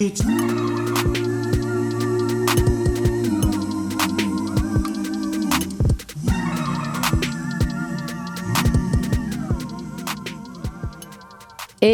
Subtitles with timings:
[0.00, 0.08] Et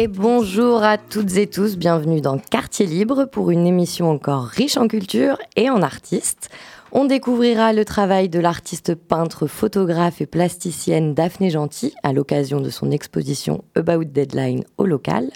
[0.07, 4.87] bonjour à toutes et tous, bienvenue dans Quartier Libre pour une émission encore riche en
[4.87, 6.49] culture et en artistes.
[6.93, 12.69] On découvrira le travail de l'artiste peintre, photographe et plasticienne Daphné Gentil à l'occasion de
[12.69, 15.29] son exposition About Deadline au local.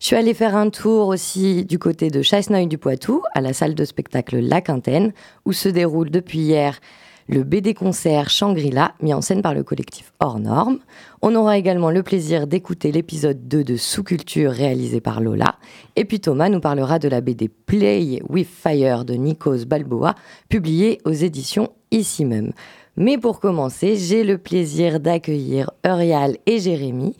[0.00, 3.52] Je suis allée faire un tour aussi du côté de Chasseneuil du Poitou, à la
[3.52, 5.12] salle de spectacle La Quintaine,
[5.44, 6.78] où se déroule depuis hier
[7.26, 10.78] le BD concert Shangri-La, mis en scène par le collectif Hors Normes.
[11.20, 15.56] On aura également le plaisir d'écouter l'épisode 2 de Sous-Culture réalisé par Lola.
[15.96, 20.14] Et puis Thomas nous parlera de la BD Play with Fire de Nikos Balboa,
[20.48, 22.52] publiée aux éditions ici même.
[22.96, 27.16] Mais pour commencer, j'ai le plaisir d'accueillir Eurial et Jérémy.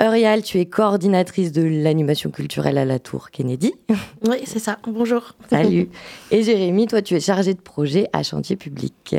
[0.00, 3.74] Eurial, tu es coordinatrice de l'animation culturelle à la Tour Kennedy.
[4.26, 4.78] Oui, c'est ça.
[4.88, 5.34] Bonjour.
[5.50, 5.90] Salut.
[6.30, 9.14] Et Jérémy, toi, tu es chargé de projet à Chantier Public.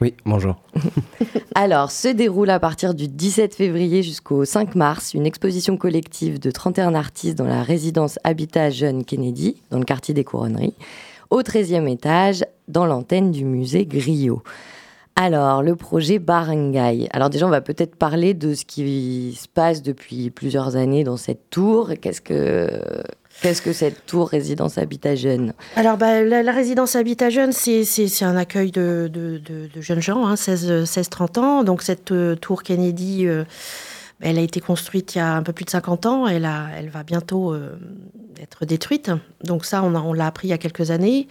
[0.00, 0.56] Oui, bonjour.
[1.54, 6.50] Alors, se déroule à partir du 17 février jusqu'au 5 mars une exposition collective de
[6.50, 10.74] 31 artistes dans la résidence Habitat Jeune Kennedy, dans le quartier des Couronneries,
[11.30, 14.42] au 13e étage, dans l'antenne du musée Griot.
[15.20, 17.08] Alors, le projet Barangay.
[17.10, 21.16] Alors déjà, on va peut-être parler de ce qui se passe depuis plusieurs années dans
[21.16, 21.90] cette tour.
[22.00, 22.70] Qu'est-ce que
[23.42, 25.54] que cette tour résidence habitat jeune?
[25.74, 29.10] Alors, bah, la, résidence habitat jeune, c'est un accueil de,
[29.80, 31.64] jeunes gens, hein, 16-30 ans.
[31.64, 33.42] Donc, cette euh, tour Kennedy, euh,
[34.20, 36.28] elle a été construite il y a un peu plus de 50 ans.
[36.28, 37.76] Elle, elle va bientôt euh,
[38.40, 39.10] être détruite.
[39.42, 41.26] Donc, ça, on, l'a appris il y a quelques années.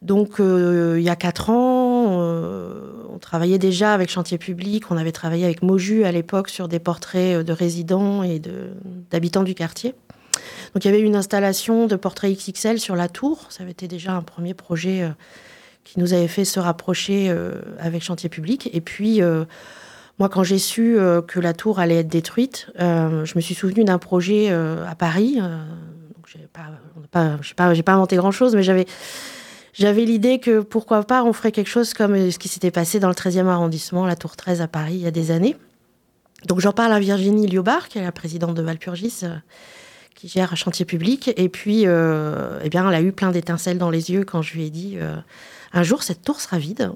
[0.00, 2.81] Donc, il y a 4 ans,
[3.22, 7.38] travaillait déjà avec Chantier Public, on avait travaillé avec Moju à l'époque sur des portraits
[7.38, 8.42] euh, de résidents et
[9.10, 9.94] d'habitants du quartier.
[10.74, 13.46] Donc il y avait une installation de portraits XXL sur la tour.
[13.48, 15.08] Ça avait été déjà un premier projet euh,
[15.84, 18.68] qui nous avait fait se rapprocher euh, avec Chantier Public.
[18.72, 19.20] Et puis,
[20.18, 23.98] moi, quand j'ai su que la tour allait être détruite, je me suis souvenu d'un
[23.98, 25.38] projet à Paris.
[25.40, 26.70] donc, j'ai pas,
[27.10, 28.86] pas, pas inventé grand-chose, mais j'avais
[29.72, 33.08] j'avais l'idée que pourquoi pas on ferait quelque chose comme ce qui s'était passé dans
[33.08, 35.56] le 13e arrondissement, la Tour 13 à Paris, il y a des années.
[36.46, 39.36] Donc j'en parle à Virginie Liobar, qui est la présidente de Valpurgis, euh,
[40.14, 41.32] qui gère un chantier public.
[41.36, 44.54] Et puis, euh, eh bien, elle a eu plein d'étincelles dans les yeux quand je
[44.54, 45.16] lui ai dit euh,
[45.72, 46.92] un jour cette tour sera vide.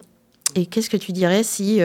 [0.54, 1.80] Et qu'est-ce que tu dirais si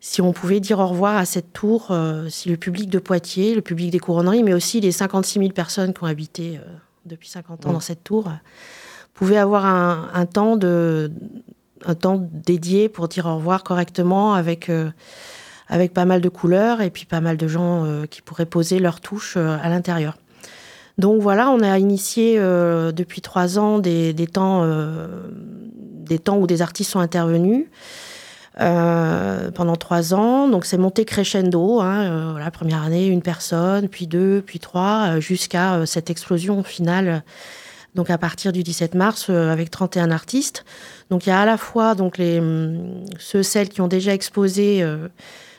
[0.00, 1.96] si on pouvait dire au revoir à cette tour,
[2.28, 5.94] si le public de Poitiers, le public des couronneries, mais aussi les 56 000 personnes
[5.94, 6.60] qui ont habité
[7.06, 8.30] depuis 50 ans dans cette tour,
[9.14, 11.10] pouvait avoir un, temps de
[11.86, 14.90] un temps dédié pour dire au revoir correctement avec euh,
[15.68, 18.80] avec pas mal de couleurs et puis pas mal de gens euh, qui pourraient poser
[18.80, 20.18] leur touche euh, à l'intérieur.
[20.98, 24.64] Donc voilà, on a initié depuis trois ans des, des temps
[25.74, 27.66] des temps où des artistes sont intervenus.
[28.56, 30.46] pendant trois ans.
[30.46, 31.80] Donc c'est monté crescendo.
[31.80, 37.24] Hein, voilà, première année, une personne, puis deux, puis trois, jusqu'à cette explosion finale
[37.94, 40.64] donc à partir du 17 mars euh, avec 31 artistes.
[41.10, 44.12] Donc il y a à la fois donc les hum, ceux celles qui ont déjà
[44.12, 45.08] exposé euh,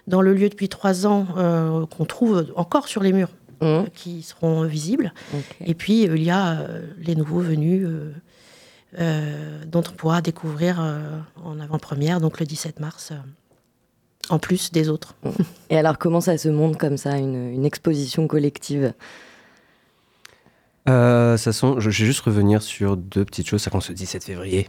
[0.08, 3.32] dans le lieu depuis trois ans euh, qu'on trouve encore sur les murs
[3.62, 3.84] mmh.
[3.94, 5.14] qui seront visibles.
[5.66, 6.68] Et puis il y a
[7.00, 7.88] les nouveaux venus
[8.98, 10.80] dont on pourra découvrir
[11.44, 13.14] en avant-première donc le 17 mars.
[14.30, 15.16] en plus des autres.
[15.24, 15.30] Mmh.
[15.72, 18.94] Et alors, comment ça se monte comme ça, une exposition collective?
[20.88, 23.62] Euh, ça sont, je, vais juste revenir sur deux petites choses.
[23.62, 24.68] Ça commence le 17 février.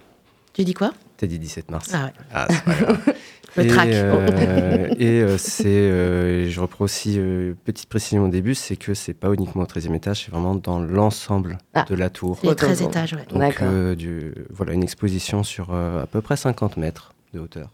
[0.54, 0.92] Tu dis quoi?
[1.18, 1.90] T'as dit 17 mars.
[1.92, 2.12] Ah ouais.
[2.32, 2.98] Ah, c'est pas grave.
[3.56, 3.88] le et, trac.
[3.90, 7.18] Euh, et euh, c'est, je reprends aussi
[7.64, 10.80] petite précision au début, c'est que c'est pas uniquement au 13e étage, c'est vraiment dans
[10.80, 12.38] l'ensemble ah, de la tour.
[12.42, 13.26] C'est 13 étages, ouais.
[13.30, 17.70] Donc du, voilà une exposition sur à peu près 50 mètres de hauteur.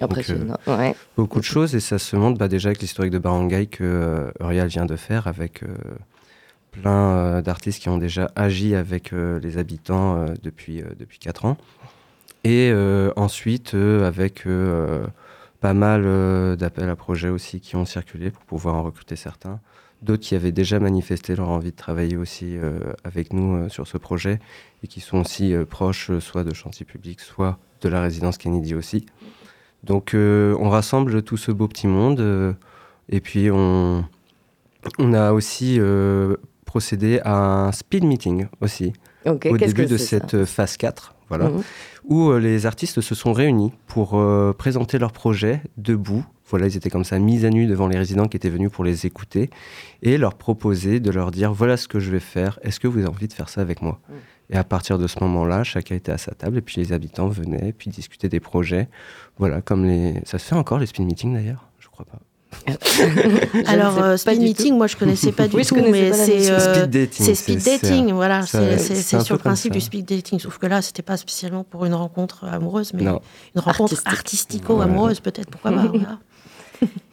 [0.00, 0.58] Impressionnant.
[0.66, 0.94] ouais.
[1.16, 4.68] Beaucoup de choses et ça se montre bah, déjà avec l'historique de Barangay que Uriel
[4.68, 5.62] vient de faire avec
[6.80, 11.44] plein euh, d'artistes qui ont déjà agi avec euh, les habitants euh, depuis, depuis 4
[11.44, 11.56] ans.
[12.44, 12.72] Et
[13.16, 14.44] ensuite, avec
[15.60, 19.58] pas mal d'appels à projets aussi qui ont circulé pour pouvoir en recruter certains.
[20.00, 22.56] D'autres qui avaient déjà manifesté leur envie de travailler aussi
[23.02, 24.38] avec nous sur ce projet
[24.84, 29.06] et qui sont aussi proches soit de chantier public, soit de la résidence Kennedy aussi.
[29.82, 32.54] Donc on rassemble tout ce beau petit monde
[33.08, 34.04] et puis on,
[35.00, 35.80] on a aussi
[36.80, 37.34] procédé à
[37.68, 38.92] un speed meeting aussi,
[39.24, 41.62] au début de cette phase 4, voilà, Mhm.
[42.04, 46.22] où euh, les artistes se sont réunis pour euh, présenter leur projet debout.
[46.50, 48.84] Voilà, ils étaient comme ça mis à nu devant les résidents qui étaient venus pour
[48.84, 49.48] les écouter
[50.02, 52.98] et leur proposer de leur dire voilà ce que je vais faire, est-ce que vous
[52.98, 54.14] avez envie de faire ça avec moi Mhm.
[54.50, 57.26] Et à partir de ce moment-là, chacun était à sa table et puis les habitants
[57.28, 58.86] venaient puis discutaient des projets.
[59.38, 60.20] Voilà, comme les.
[60.24, 61.68] Ça se fait encore les speed meetings d'ailleurs?
[61.80, 62.20] Je crois pas.
[63.66, 66.58] Alors, euh, speed meeting, moi je connaissais pas du Oui, tout, mais la c'est euh,
[66.74, 67.26] speed dating.
[67.26, 68.42] c'est speed c'est- dating, voilà.
[68.42, 71.94] C'est- sur le principe du speed dating, sauf que là, c'était pas spécialement pour une
[71.94, 73.20] rencontre amoureuse, mais Non,
[73.54, 75.86] une rencontre artistico-amoureuse, peut-être, pourquoi pas.
[75.86, 76.18] voilà.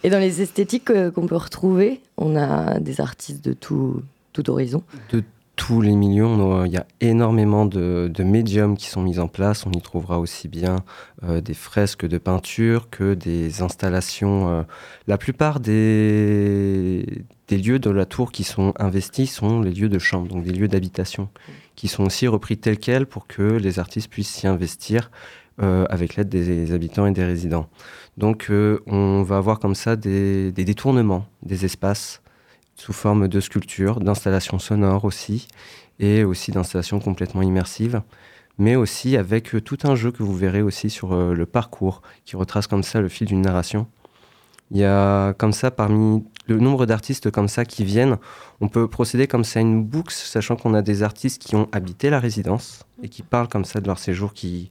[0.04, 4.02] Et dans les esthétiques euh, qu'on peut retrouver, on a des artistes de tout,
[4.34, 4.84] tout horizon.
[5.12, 5.24] de
[5.66, 9.30] tous les milieux, on a- il y a énormément de, médiums qui sont mis en
[9.30, 9.66] place.
[9.66, 10.84] On y trouvera aussi bien
[11.24, 14.50] euh, des fresques de peinture que des installations.
[14.50, 14.64] euh,
[15.08, 17.06] la plupart des,
[17.50, 20.68] lieux de la tour qui sont investis sont les lieux de chambre, donc des lieux
[20.68, 21.30] d'habitation,
[21.76, 25.12] qui sont aussi repris tels quels pour que les artistes puissent s'y investir
[25.62, 27.70] euh, avec l'aide des habitants et des résidents.
[28.18, 32.23] Donc on va avoir comme ça des détournements des espaces
[32.76, 35.48] sous forme de sculptures, d'installations sonores aussi,
[36.00, 38.02] et aussi d'installations complètement immersives,
[38.58, 42.02] mais aussi avec euh, tout un jeu que vous verrez aussi sur euh, le parcours,
[42.26, 43.88] qui retrace comme ça le fil d'une narration.
[44.72, 48.18] Il y a comme ça, parmi le nombre d'artistes comme ça qui viennent,
[48.60, 51.68] on peut procéder comme ça à une boucle, sachant qu'on a des artistes qui ont
[51.72, 54.70] habité la résidence et qui parlent comme ça de leur séjour, qui,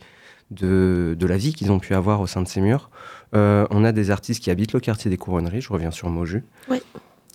[0.51, 2.91] de, de la vie qu'ils ont pu avoir au sein de ces murs.
[3.35, 6.45] Euh, on a des artistes qui habitent le quartier des Couronneries, je reviens sur Moju,
[6.69, 6.83] Oui.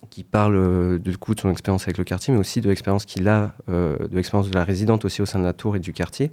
[0.09, 3.05] Qui parle euh, du coup de son expérience avec le quartier, mais aussi de l'expérience
[3.05, 5.79] qu'il a, euh, de l'expérience de la résidente aussi au sein de la tour et
[5.79, 6.31] du quartier.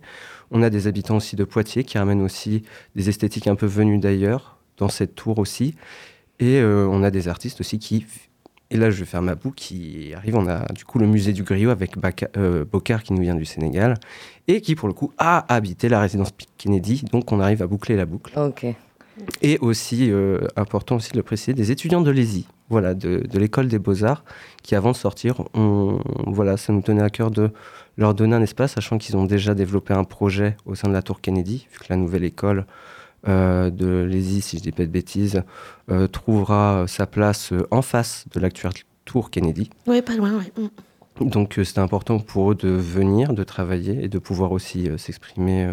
[0.51, 2.63] On a des habitants aussi de Poitiers qui ramènent aussi
[2.95, 5.75] des esthétiques un peu venues d'ailleurs dans cette tour aussi.
[6.41, 8.07] Et euh, on a des artistes aussi qui,
[8.71, 10.37] et là je vais faire ma boucle, qui arrive.
[10.37, 11.95] On a du coup le musée du griot avec
[12.37, 13.95] euh, Bokar qui nous vient du Sénégal
[14.49, 17.05] et qui pour le coup a habité la résidence Kennedy.
[17.11, 18.39] Donc on arrive à boucler la boucle.
[18.39, 18.67] Ok.
[19.43, 20.11] Et aussi,
[20.57, 24.25] important aussi de le préciser, des étudiants de l'ESI, voilà, de, de l'école des beaux-arts,
[24.63, 27.51] qui avant de sortir, on, voilà, ça nous tenait à cœur de
[27.99, 31.03] leur donner un espace, sachant qu'ils ont déjà développé un projet au sein de la
[31.03, 32.67] Tour Kennedy, vu que la nouvelle école
[33.29, 35.43] euh, de l'ESI, si je dis pas de bêtises,
[35.91, 38.73] euh, trouvera sa place euh, en face de l'actuelle
[39.05, 39.71] Tour Kennedy.
[39.87, 40.71] Oui, pas loin, oui.
[41.21, 41.29] Mm.
[41.29, 45.71] Donc c'était important pour eux de venir, de travailler et de pouvoir aussi s'exprimer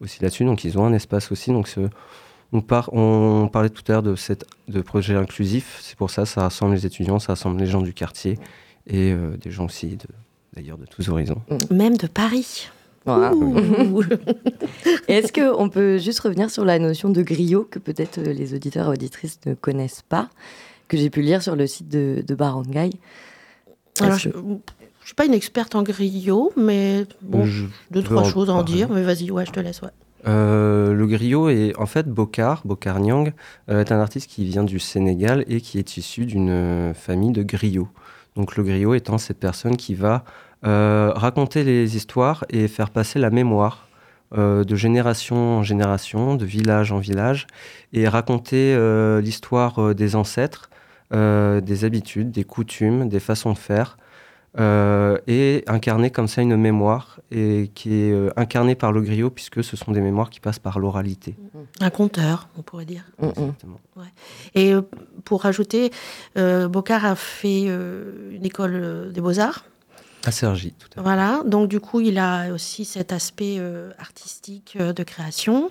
[0.00, 0.44] aussi là-dessus.
[0.44, 1.52] Donc ils ont un espace aussi.
[1.52, 1.88] Donc ce-
[2.52, 5.78] on, part, on parlait tout à l'heure de, cette, de projet inclusif.
[5.82, 8.38] C'est pour ça ça rassemble les étudiants, ça rassemble les gens du quartier
[8.86, 10.06] et euh, des gens aussi de-
[10.54, 11.42] d'ailleurs de tous horizons.
[11.70, 12.68] Même de Paris.
[13.04, 13.32] Voilà.
[15.08, 18.86] Est-ce qu'on peut juste revenir sur la notion de griot que peut-être euh, les auditeurs
[18.88, 20.28] et auditrices ne connaissent pas,
[20.88, 22.90] que j'ai pu lire sur le site de, de Barangay?
[24.00, 24.58] Alors, je ne
[25.04, 28.72] suis pas une experte en griot, mais bon, Je deux, trois choses à en parler.
[28.74, 28.88] dire.
[28.90, 29.80] Mais vas-y, ouais, je te laisse.
[29.82, 29.88] Ouais.
[30.26, 33.32] Euh, le griot est en fait Bokar, Bokar Nyang,
[33.70, 37.42] euh, est un artiste qui vient du Sénégal et qui est issu d'une famille de
[37.42, 37.88] griots.
[38.34, 40.24] Donc le griot étant cette personne qui va
[40.64, 43.82] euh, raconter les histoires et faire passer la mémoire
[44.36, 47.46] de génération en génération, de village en village,
[47.92, 48.76] et raconter
[49.22, 50.68] l'histoire des ancêtres,
[51.12, 53.96] des habitudes, des coutumes, des façons de faire,
[54.58, 59.30] euh, et incarner comme ça une mémoire et qui est euh, incarnée par le griot
[59.30, 61.36] puisque ce sont des mémoires qui passent par l'oralité.
[61.80, 63.04] Un conteur, on pourrait dire.
[63.18, 63.30] Mm, mm.
[63.30, 63.80] Exactement.
[64.54, 64.82] Et euh,
[65.24, 65.90] pour rajouter,
[66.38, 69.64] euh, Bocard a fait euh, une école des beaux-arts.
[70.24, 71.00] À Sergi, tout à fait.
[71.02, 75.70] Voilà, donc du coup, il a aussi cet aspect euh, artistique euh, de création.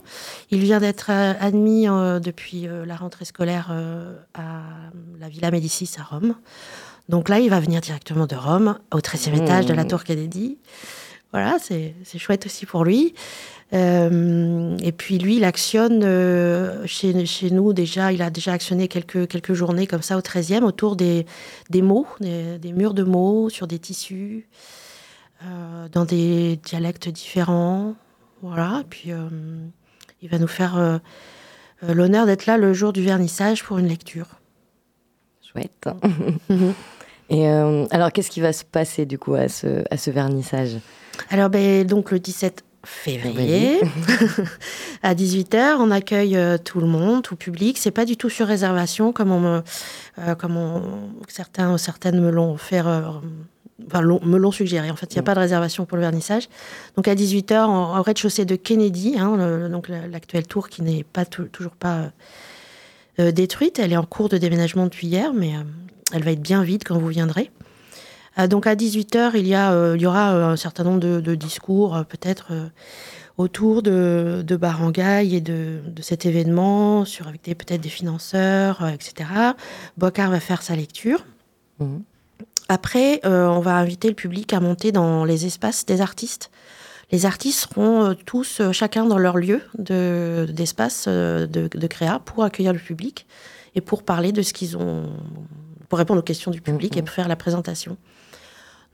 [0.50, 4.62] Il vient d'être euh, admis euh, depuis euh, la rentrée scolaire euh, à
[5.20, 6.36] la Villa Médicis à Rome.
[7.09, 9.43] Donc là, il va venir directement de Rome, au 13e Mmh.
[9.43, 10.57] étage de la Tour Kennedy.
[11.31, 13.13] Voilà, c'est chouette aussi pour lui.
[13.74, 18.88] Euh, et puis lui, il actionne euh, chez, chez nous déjà, il a déjà actionné
[18.88, 21.25] quelques, quelques journées comme ça au 13e autour des,
[21.69, 24.47] des mots, des, des murs de mots sur des tissus,
[25.43, 27.95] euh, dans des dialectes différents.
[28.41, 29.12] Voilà, et puis
[30.21, 31.00] il va nous faire
[31.81, 34.27] l'honneur d'être là le jour du vernissage pour une lecture.
[35.55, 35.89] Chouette.
[37.29, 40.77] Et euh, alors, qu'est-ce qui va se passer du coup à ce, à ce vernissage?
[41.31, 43.79] Alors, ben, donc le 17 février,
[45.01, 47.79] à 18h, on accueille euh, tout le monde, tout public.
[47.79, 49.62] C'est pas du tout sur réservation, comme, on me,
[50.19, 52.81] euh, comme on- certains ou certaines me l'ont fait.
[52.81, 54.91] Enfin, l'ont- me l'ont suggéré.
[54.91, 55.25] En fait, il n'y a Mm.
[55.25, 56.47] pas de réservation pour le vernissage.
[56.95, 60.83] Donc, à 18h, en, en rez-de-chaussée de Kennedy, hein, le- donc la- l'actuelle tour qui
[60.83, 62.12] n'est pas tou- toujours pas
[63.19, 63.79] euh, euh, détruite.
[63.79, 65.62] Elle est en cours de déménagement depuis hier, mais euh,
[66.13, 67.51] elle va être bien vide quand vous viendrez.
[68.50, 72.51] donc à 18h, il, y a, il y aura un certain nombre de, discours, peut-être
[73.38, 79.29] autour de, de Barangay et de, cet événement, sur, avec peut-être des financeurs, etc.
[79.98, 81.25] Bocard va faire sa lecture.
[81.79, 81.98] Mmh.
[82.67, 86.51] Après, on va inviter le public à monter dans les espaces des artistes.
[87.12, 92.79] Les artistes seront tous, chacun dans leur lieu d'espace de, de, créa pour accueillir le
[92.79, 93.27] public
[93.75, 95.09] et pour parler de ce qu'ils ont,
[95.88, 97.97] pour répondre aux questions du public et pour faire la présentation.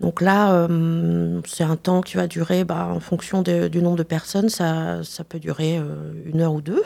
[0.02, 4.04] Donc là, euh, c'est un temps qui va durer, bah, en fonction du nombre de
[4.04, 6.82] personnes, ça, ça peut durer euh, une heure ou deux.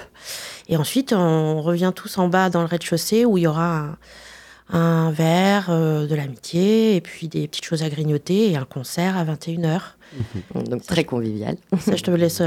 [0.67, 3.95] Et ensuite, on revient tous en bas dans le rez-de-chaussée où il y aura
[4.69, 9.15] un, verre, euh, de l'amitié, et puis des petites choses à grignoter et un concert
[9.17, 9.94] à 21h.
[10.53, 11.57] Donc très convivial.
[11.79, 12.41] Ça, je te laisse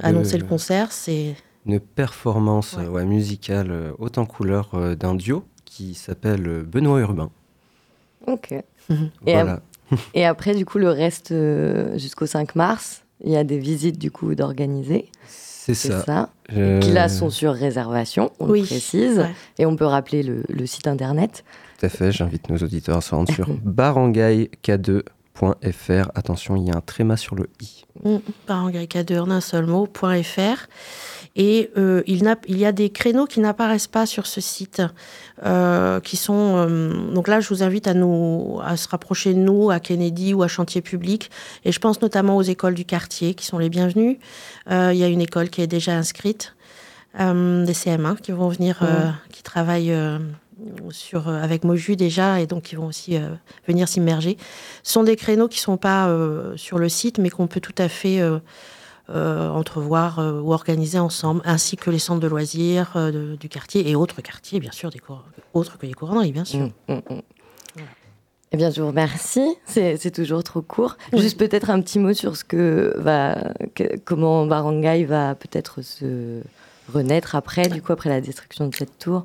[0.00, 0.92] annoncer le concert.
[0.92, 1.34] C'est
[1.66, 3.04] une performance ouais.
[3.04, 7.30] musicale haute en couleur d'un duo qui s'appelle Benoît Urbain.
[8.26, 8.54] Ok.
[9.22, 9.60] voilà.
[10.14, 13.98] Et après, du coup, le reste euh, jusqu'au 5 mars, il y a des visites
[13.98, 15.06] du coup d'organiser.
[15.26, 16.02] C'est ça.
[16.04, 16.30] ça.
[16.48, 19.26] Qui là sont sur réservation, on le précise.
[19.58, 21.44] Et on peut rappeler le, site internet.
[21.78, 23.48] Tout à fait, j'invite nos auditeurs à se rendre sur
[25.38, 26.10] barangayk2.fr.
[26.14, 27.84] Attention, il y a un tréma sur le i.
[28.04, 28.16] Mmh,
[28.48, 30.66] barangayk2 en un seul mot.fr.
[31.36, 32.26] Et euh, il,
[32.58, 34.82] y a des créneaux qui n'apparaissent pas sur ce site,
[35.44, 36.56] euh, qui sont...
[36.56, 40.34] Euh, donc là, je vous invite à, nous, à se rapprocher de nous, à Kennedy
[40.34, 41.30] ou à Chantier Public.
[41.64, 44.18] Et je pense notamment aux écoles du quartier, qui sont les bienvenues.
[44.68, 46.54] Il y a une école qui est déjà inscrite,
[47.16, 48.80] des CM1 qui vont venir,
[49.30, 49.96] qui travaillent...
[50.90, 53.16] Sur, avec Moju déjà, et donc ils vont aussi
[53.66, 54.36] venir s'immerger.
[54.82, 56.12] Ce sont des créneaux qui ne sont pas
[56.56, 58.20] sur le site, mais qu'on peut tout à fait
[59.10, 63.88] euh, entrevoir euh, ou organiser ensemble, ainsi que les centres de loisirs euh, du quartier
[63.88, 65.00] et autres quartiers, bien sûr, des
[65.54, 66.60] autres que les couronneries, bien sûr.
[66.60, 67.82] Mmh, mmh, mmh.
[68.52, 69.56] Eh bien, je vous remercie.
[69.64, 70.98] C'est toujours trop court.
[71.14, 73.38] Juste peut-être un petit mot sur ce que va,
[74.04, 76.42] comment Barangay va peut-être se
[76.92, 79.24] renaître après, du coup, après la destruction de cette tour.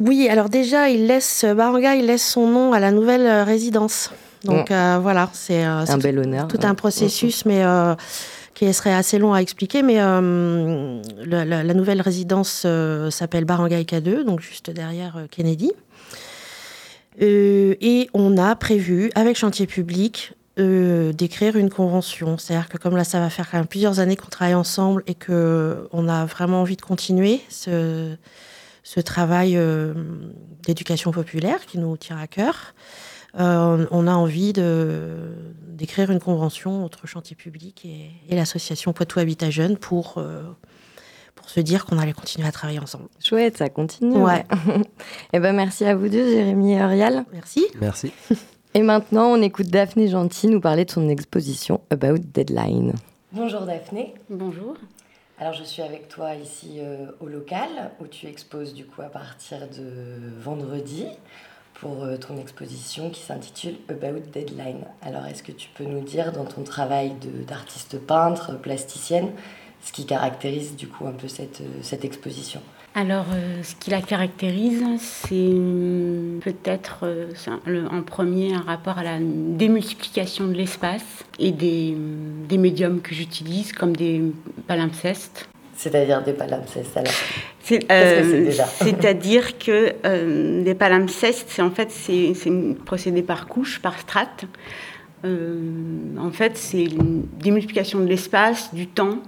[0.00, 4.10] Oui, alors déjà, il laisse Barangay il laisse son nom à la nouvelle résidence.
[4.44, 6.48] Donc voilà, c'est un bel honneur.
[6.48, 7.62] Tout un processus, mais
[8.54, 14.24] qui serait assez long à expliquer, mais euh, la, nouvelle résidence euh, s'appelle Barangay K2,
[14.24, 15.72] donc juste derrière euh, Kennedy.
[17.18, 22.36] et on a prévu, avec Chantier Public, d'écrire une convention.
[22.36, 25.14] C'est-à-dire que comme là, ça va faire quand même plusieurs années qu'on travaille ensemble et
[25.14, 28.14] qu'on a vraiment envie de continuer ce,
[28.82, 29.58] ce travail
[30.64, 32.74] d'éducation populaire qui nous tient à cœur.
[33.38, 39.78] Euh, on a envie d'écrire une convention entre Chantier Public et, l'association Poitou Habitat Jeune
[39.78, 40.42] pour, euh,
[41.34, 43.08] pour se dire qu'on allait continuer à travailler ensemble.
[43.20, 44.16] Chouette, ça continue.
[44.16, 44.44] Ouais.
[44.68, 44.82] et
[45.32, 47.24] eh ben merci à vous deux, Jérémy et Ariel.
[47.32, 47.66] Merci.
[47.80, 48.12] Merci.
[48.74, 52.94] Et maintenant, on écoute Daphné Gentil nous parler de son exposition About Deadline.
[53.30, 54.14] Bonjour Daphné.
[54.30, 54.76] Bonjour.
[55.42, 59.08] Alors je suis avec toi ici euh, au local où tu exposes du coup à
[59.08, 61.08] partir de vendredi
[61.74, 64.84] pour euh, ton exposition qui s'intitule About Deadline.
[65.00, 67.16] Alors, est-ce que tu peux nous dire dans ton travail
[67.48, 69.32] d'artiste peintre, plasticienne,
[69.82, 72.62] ce qui caractérise du coup un peu cette, euh, cette exposition?
[72.94, 75.34] Alors, euh, ce qui la caractérise, c'est
[76.42, 77.06] peut-être
[77.90, 81.96] en premier un rapport à la démultiplication de l'espace et des,
[82.48, 84.20] des médiums que j'utilise, comme des
[84.66, 85.48] palimpsestes.
[85.74, 87.12] C'est-à-dire des palimpsestes alors
[87.90, 88.50] euh,
[88.82, 94.44] C'est-à-dire que euh, les palimpsestes, c'est en fait c'est un procédé par couche, par strate.
[95.24, 95.60] Euh,
[96.18, 99.18] en fait, c'est une démultiplication de l'espace, du temps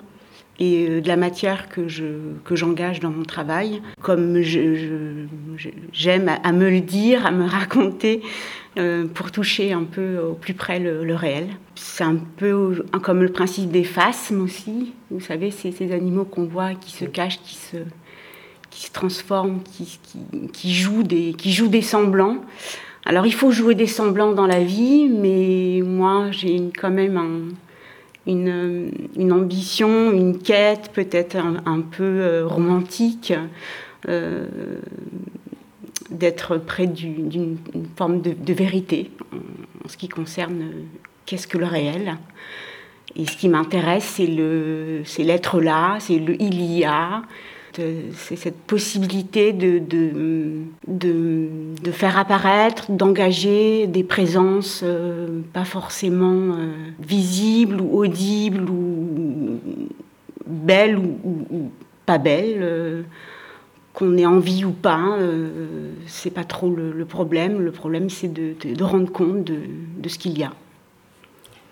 [0.58, 2.04] et euh, de la matière que je
[2.44, 5.28] que j'engage dans mon travail, comme j'aime
[5.92, 8.22] je, à, me le dire, à me raconter,
[8.78, 11.48] euh, pour toucher un peu au plus près le, réel.
[11.74, 14.92] C'est un peu comme le principe des phasmes aussi.
[15.10, 17.78] Vous savez, c'est ces animaux qu'on voit qui se cachent, qui se
[18.70, 22.38] qui se transforment, qui, qui, qui, jouent des, qui jouent des semblants.
[23.06, 27.54] Alors il faut jouer des semblants dans la vie, mais moi j'ai quand même un,
[28.26, 33.32] une, une, ambition, une quête peut-être un, peu euh, romantique,
[34.08, 34.46] euh,
[36.10, 37.58] d'être près d'une
[37.96, 40.82] forme de, vérité en, ce qui concerne euh,
[41.26, 42.16] qu'est-ce que le réel.
[43.16, 47.22] Et ce qui m'intéresse, c'est l'être là, c'est le il y a,
[48.14, 50.62] c'est cette possibilité de,
[51.92, 59.60] faire apparaître, d'engager des présences euh, pas forcément euh, visibles ou audibles ou
[60.46, 61.70] belles ou,
[62.06, 63.02] pas belles, euh,
[63.92, 65.16] qu'on ait envie ou pas,
[66.06, 67.60] c'est pas trop le, problème.
[67.60, 70.52] Le problème, c'est de, rendre compte de, ce qu'il y a.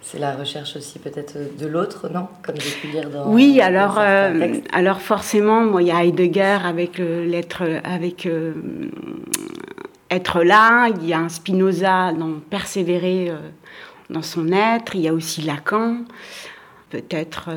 [0.03, 2.29] C'est la recherche aussi peut-être de l'autre, non?
[2.43, 3.33] Comme j'ai pu lire dans.
[3.33, 8.53] Oui, alors, euh, alors forcément, moi, il y a Heidegger avec l'être, avec euh,
[10.11, 10.89] être là.
[10.89, 13.33] Il y a un Spinoza dans persévérer
[14.11, 14.97] dans son être.
[14.97, 15.99] Il y a aussi Lacan,
[16.91, 17.51] peut-être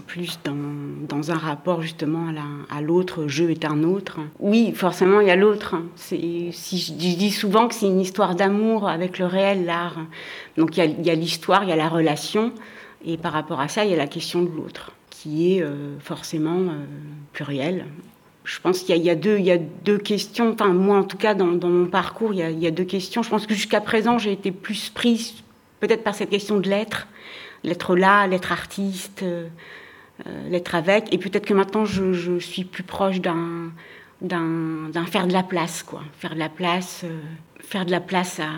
[0.00, 2.26] plus dans, un rapport justement
[2.70, 4.20] à l'autre, je est un autre.
[4.38, 5.76] Oui, forcément, il y a l'autre.
[5.96, 9.98] Si je, dis souvent que c'est une histoire d'amour avec le réel, l'art.
[10.56, 12.52] Donc il y a l'histoire, il y a la relation,
[13.04, 15.98] et par rapport à ça, il y a la question de l'autre, qui est euh,
[16.00, 16.84] forcément euh,
[17.32, 17.86] plurielle.
[18.44, 22.34] Je pense qu'il y, a deux, questions, enfin moi en tout cas dans, mon parcours,
[22.34, 23.22] il y, a, deux questions.
[23.22, 25.32] Je pense que jusqu'à présent, j'ai été plus prise
[25.80, 27.06] peut-être par cette question de l'être,
[27.62, 29.22] l'être là, l'être artiste.
[29.22, 29.48] Euh,
[30.48, 31.12] l'être avec.
[31.12, 33.70] Et peut-être que maintenant, je, suis plus proche d'un,
[34.20, 36.02] d'un, faire de la place, quoi.
[36.18, 37.20] Faire de la place, euh,
[37.60, 38.50] faire de la place à,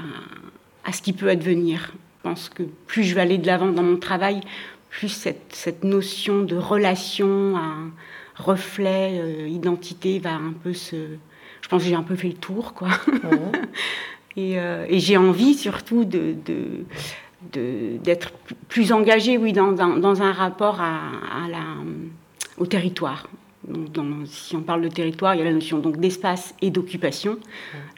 [0.84, 1.92] à ce qui peut advenir.
[2.18, 4.40] Je pense que plus je vais aller de l'avant dans mon travail,
[4.90, 7.90] plus cette, cette notion de relation, un
[8.36, 10.96] reflet, euh, identité va un peu se.
[11.62, 12.90] Je pense que j'ai un peu fait le tour, quoi.
[14.36, 16.84] et, et, j'ai envie surtout de, de
[17.42, 18.32] d'être
[18.68, 21.64] plus engagé, oui, dans, dans, un rapport à, la,
[22.58, 23.28] au territoire.
[23.68, 27.38] Donc, si on parle de territoire, il y a la notion donc d'espace et d'occupation.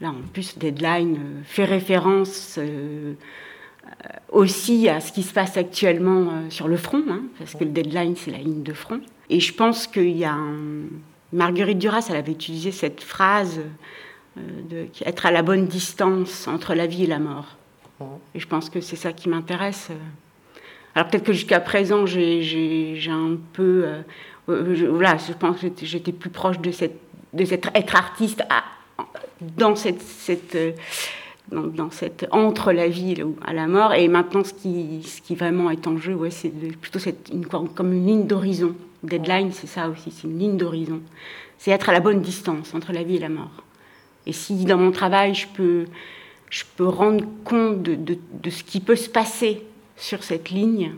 [0.01, 3.13] Là, en plus, Deadline euh, fait référence euh,
[4.31, 7.71] aussi à ce qui se passe actuellement euh, sur le front, hein, parce que le
[7.71, 9.01] Deadline, c'est la ligne de front.
[9.29, 10.39] Et je pense qu'il y a
[11.35, 13.61] Marguerite Duras, elle avait utilisé cette phrase
[14.37, 17.58] de être à la bonne distance entre la vie et la mort.
[18.35, 19.91] Et je pense que c'est ça qui m'intéresse.
[20.95, 23.83] Alors peut-être que jusqu'à présent, j'ai un peu...
[23.85, 24.03] Euh,
[24.49, 26.99] euh, voilà, je pense que j'étais plus proche de, cette,
[27.75, 28.43] être artiste
[29.41, 30.55] dans cette...
[30.55, 30.73] euh,
[32.31, 33.95] entre la vie à la mort.
[33.95, 37.31] Et maintenant, ce qui, vraiment est en jeu, ouais, c'est plutôt cette,
[37.75, 38.75] comme une ligne d'horizon.
[39.03, 41.01] Deadline, c'est ça aussi, c'est une ligne d'horizon.
[41.59, 43.63] C'est être à la bonne distance entre la vie et la mort.
[44.27, 45.87] Et si dans mon travail, je peux,
[46.51, 49.63] je peux rendre compte de, de, ce qui peut se passer
[49.97, 50.93] sur cette ligne,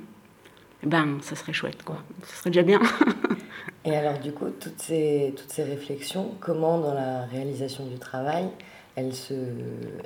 [0.82, 2.02] ben, ça serait chouette, quoi.
[2.24, 2.80] Ça serait déjà bien.
[3.84, 8.46] Et alors, du coup, toutes ces, toutes ces réflexions, comment dans la réalisation du travail,
[8.94, 9.34] elles se,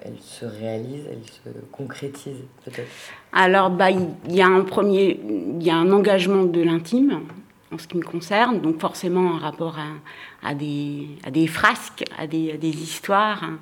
[0.04, 2.88] elles se réalisent, elles se concrétisent, peut-être?
[3.32, 7.22] Alors, bah, il y a un premier, il y a un engagement de l'intime,
[7.72, 12.04] en ce qui me concerne, donc forcément un rapport à, à, des, à des frasques,
[12.16, 13.42] à des, à des histoires.
[13.42, 13.58] Hein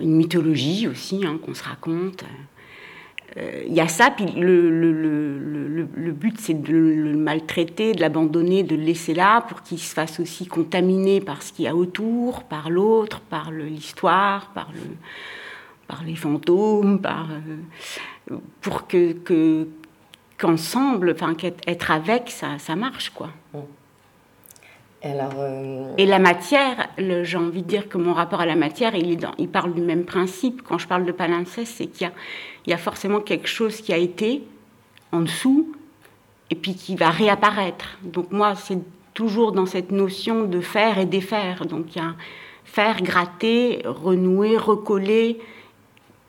[0.00, 2.24] une mythologie aussi hein, qu'on se raconte.
[3.36, 8.74] Euh, il y a ça, puis le, but c'est de le maltraiter, de l'abandonner, de
[8.74, 12.42] le laisser là pour qu'il se fasse aussi contaminer par ce qu'il y a autour,
[12.44, 14.80] par l'autre, par l'histoire, par, le,
[15.86, 19.68] par les fantômes, euh, pour que, que
[20.36, 23.30] qu'ensemble, enfin qu'être avec, ça, ça marche quoi.
[25.04, 29.48] Euh, Et la matière, j'ai envie de dire que mon rapport à la matière, il
[29.48, 30.62] parle du même principe.
[30.62, 32.10] Quand je parle de palimpseste, c'est qu'il
[32.66, 34.42] y, y a, forcément quelque chose qui a été
[35.12, 35.72] en dessous
[36.50, 37.98] et puis qui va réapparaître.
[38.02, 38.78] Donc moi, c'est
[39.14, 41.64] toujours dans cette notion de faire et défaire.
[41.64, 42.14] Donc il y a
[42.64, 45.40] faire, gratter, renouer, recoller,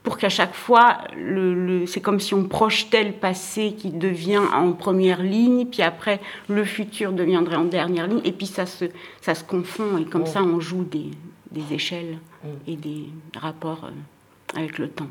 [0.03, 4.71] pour qu'à chaque fois, le, c'est comme si on projetait le passé qui devient en
[4.73, 8.85] première ligne, puis après le futur deviendrait en dernière ligne, et puis ça se,
[9.21, 11.11] ça se confond, et comme ça on joue des,
[11.51, 12.17] des échelles
[12.67, 13.05] et des
[13.37, 15.09] rapports euh, avec le temps.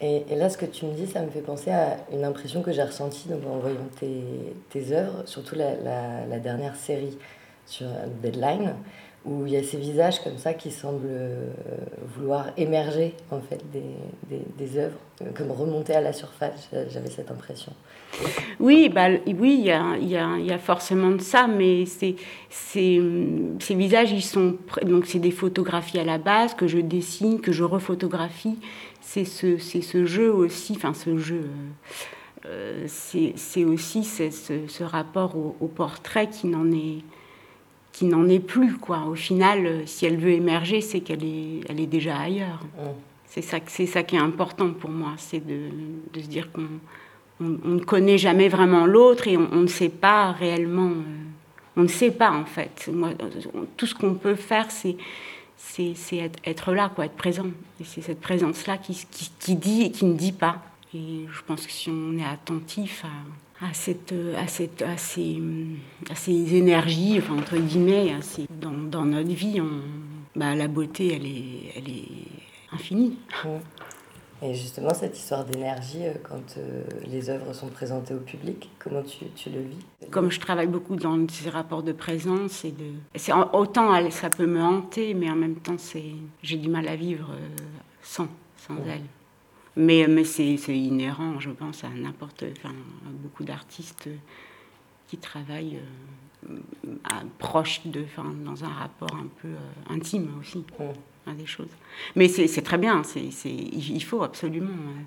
[0.00, 2.70] Et, là, ce que tu me dis, ça me fait penser à une impression que
[2.70, 4.22] j'ai ressentie en voyant tes,
[4.68, 7.16] tes œuvres, surtout la, la, la dernière série
[7.64, 7.86] sur
[8.22, 8.74] Deadline
[9.26, 11.48] où il y a ces visages comme ça qui semblent euh,
[12.16, 14.96] vouloir émerger en fait des, des, œuvres,
[15.34, 17.72] comme remonter à la surface, j'avais cette impression.
[18.60, 22.14] Oui, bah, oui, il y a, y, y a, forcément de ça, mais c'est,
[22.50, 23.00] c'est,
[23.58, 27.52] ces visages, ils sont donc c'est des photographies à la base que je dessine, que
[27.52, 28.58] je rephotographie.
[29.00, 31.48] C'est ce, c'est ce jeu aussi, enfin ce jeu.
[32.46, 37.02] Euh, c'est, aussi ce, ce, rapport au, au portrait qui n'en est
[37.96, 38.76] qui n'en est plus.
[38.76, 39.04] Quoi.
[39.06, 42.60] Au final, euh, si elle veut émerger, c'est qu'elle est, elle est déjà ailleurs.
[43.24, 45.70] C'est ça, c'est ça qui est important pour moi, c'est de,
[46.12, 46.68] de se dire qu'on
[47.40, 50.90] on, ne connaît jamais vraiment l'autre et on, ne sait pas réellement.
[50.90, 52.90] Euh, on ne sait pas en fait.
[52.92, 53.12] Moi,
[53.78, 54.96] tout ce qu'on peut faire, c'est
[55.56, 57.46] c'est être, être, là, quoi, être présent.
[57.80, 60.62] Et c'est cette présence-là qui, qui, qui, dit et qui ne dit pas.
[60.94, 63.08] Et je pense que si on est attentif à,
[63.72, 65.42] cette, à, cette, à, ces,
[66.10, 68.12] à ces énergies, enfin, entre guillemets,
[68.60, 69.80] dans, dans, notre vie, on,
[70.38, 73.16] bah, la beauté, elle est, elle est infinie.
[74.42, 79.02] Et justement, cette histoire d'énergie, euh, quand euh, les œuvres sont présentées au public, comment
[79.02, 80.08] tu, tu, le vis?
[80.10, 82.84] Comme je travaille beaucoup dans ces rapports de présence, et de...
[83.14, 85.76] c'est autant ça peut me hanter, mais en même temps,
[86.42, 87.56] j'ai du mal à vivre euh,
[88.02, 89.00] sans, sans elle.
[89.76, 94.08] Mais, mais c'est inhérent, je pense, à n'importe, enfin, à beaucoup d'artistes
[95.06, 95.80] qui travaillent
[97.04, 99.50] à, proche de, enfin, dans un rapport un peu
[99.90, 100.64] intime aussi
[101.34, 101.68] des choses.
[102.14, 105.02] Mais c'est très bien, c'est il faut absolument euh,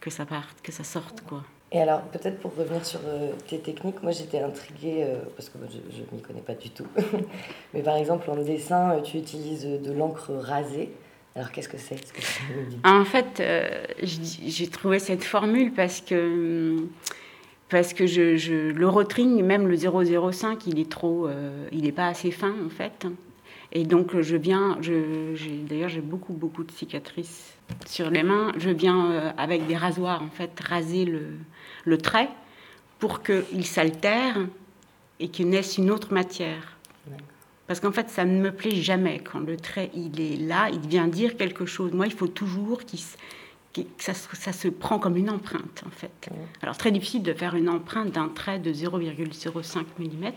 [0.00, 1.22] que ça parte, que ça sorte.
[1.22, 1.42] quoi.
[1.70, 5.58] Et alors, peut-être pour revenir sur euh, tes techniques, moi j'étais intriguée, euh, parce que
[5.70, 6.86] je ne m'y connais pas du tout,
[7.74, 10.92] mais par exemple en dessin, tu utilises de l'encre rasée.
[11.34, 12.00] Alors qu'est-ce que c'est
[12.84, 13.42] En fait,
[14.02, 16.76] j'ai trouvé cette formule parce que,
[17.70, 21.28] parce que je, je, le rotring, même le 005, il est trop,
[21.72, 23.06] il n'est pas assez fin en fait.
[23.74, 24.78] Et donc, je viens,
[25.66, 27.54] d'ailleurs, j'ai beaucoup, beaucoup de cicatrices
[27.86, 28.52] sur les mains.
[28.58, 31.38] Je viens euh, avec des rasoirs, en fait, raser le,
[31.86, 32.28] le trait
[32.98, 34.36] pour qu'il s'altère
[35.20, 36.76] et qu'il naisse une autre matière.
[37.66, 40.86] Parce qu'en fait, ça ne me plaît jamais quand le trait, il est là, il
[40.86, 41.92] vient dire quelque chose.
[41.92, 43.00] Moi, il faut toujours qu'il
[43.98, 46.28] ça, ça, se prend comme une empreinte en fait.
[46.62, 50.32] Alors très difficile de faire une empreinte d'un trait de 0,05 mm.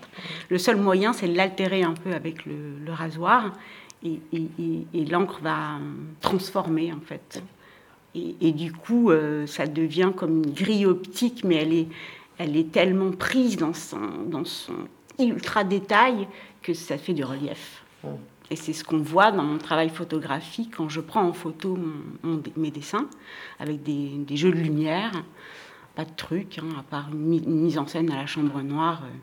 [0.49, 3.51] Le seul moyen c'est de l'altérer un peu avec le, rasoir
[4.03, 4.19] et,
[4.93, 5.79] l'encre va
[6.21, 7.43] transformer en fait.
[8.13, 9.11] Et, du coup
[9.47, 11.88] ça devient comme une grille optique mais elle est,
[12.38, 14.75] elle est tellement prise dans son, dans son
[15.19, 16.27] ultra détail
[16.65, 17.84] que ça fait du relief.
[18.49, 21.78] Et c'est ce qu'on voit dans mon travail photographique quand je prends en photo
[22.56, 23.08] mes dessins
[23.60, 25.12] avec des, jeux de lumière,
[25.95, 29.17] pas de trucs, hein, à part une, mise en scène à la chambre noire, euh,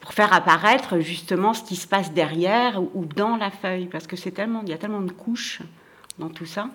[0.00, 4.16] pour faire apparaître justement ce qui se passe derrière ou, dans la feuille, parce que
[4.16, 5.60] c'est tellement, il y a tellement de couches
[6.18, 6.68] dans tout ça.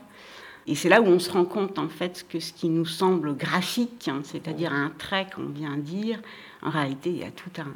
[0.67, 3.36] Et c'est là où on se rend compte en fait que ce qui nous semble
[3.36, 6.19] graphique, hein, c'est-à-dire un trait qu'on vient dire,
[6.62, 7.71] en réalité il y a tout un,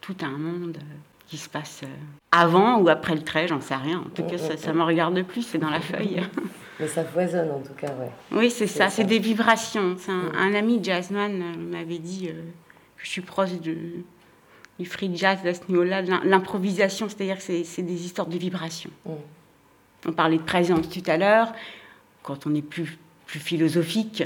[0.00, 1.86] tout un monde euh, qui se passe euh,
[2.32, 4.00] avant ou après le trait, j'en sais rien.
[4.00, 6.22] En tout cas, ça ne me regarde plus, c'est dans la feuille.
[6.80, 8.10] Mais ça foisonne en tout cas, ouais.
[8.32, 9.96] Oui, c'est ça, c'est des vibrations.
[10.08, 12.42] Un, ami jazzman euh, m'avait dit euh,
[12.96, 13.76] que je suis proche de,
[14.78, 18.90] du free jazz à ce niveau-là, l'improvisation, c'est-à-dire que c'est des histoires de vibrations.
[20.06, 21.52] On parlait de présence tout à l'heure,
[22.22, 24.24] quand on est plus, plus philosophique,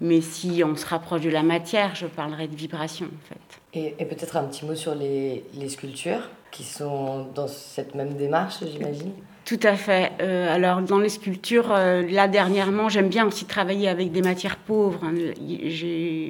[0.00, 3.60] mais si on se rapproche de la matière, je parlerai de vibrations en fait.
[3.74, 6.30] Et, et peut-être un petit mot sur les, les sculptures?
[6.50, 9.12] Qui sont dans cette même démarche, j'imagine
[9.44, 10.12] Tout à fait.
[10.20, 14.56] Euh, alors, dans les sculptures, euh, là, dernièrement, j'aime bien aussi travailler avec des matières
[14.56, 15.00] pauvres.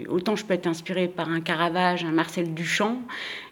[0.08, 2.98] Autant je peux être inspirée par un Caravage, un Marcel Duchamp,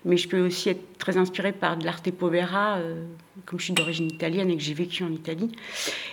[0.05, 3.05] mais je peux aussi être très inspirée par de l'arte povera, euh,
[3.45, 5.53] comme je suis d'origine italienne et que j'ai vécu en Italie.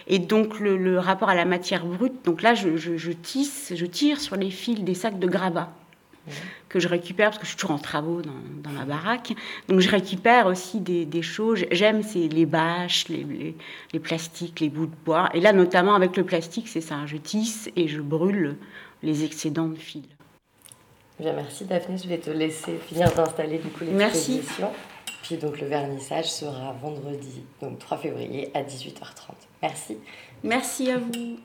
[0.07, 3.85] Et donc, le, rapport à la matière brute, donc là, je, je, je, tisse, je
[3.85, 5.73] tire sur les fils des sacs de gravat
[6.69, 8.31] que je récupère parce que je suis toujours en travaux dans,
[8.63, 9.33] dans ma baraque.
[9.67, 11.65] Donc je récupère aussi des, des choses.
[11.71, 13.55] J'aime c'est les bâches, les,
[13.93, 15.29] les, plastiques, les bouts de bois.
[15.33, 17.05] Et là, notamment avec le plastique, c'est ça.
[17.05, 18.57] Je tisse et je brûle
[19.01, 20.03] les excédents de fil.
[21.19, 21.97] Bien, merci Daphné.
[21.97, 24.69] Je vais te laisser finir d'installer du coup l'exposition.
[25.21, 29.31] Puis donc le vernissage sera vendredi, donc 3 février à 18h30.
[29.61, 29.97] Merci.
[30.43, 31.37] Merci à vous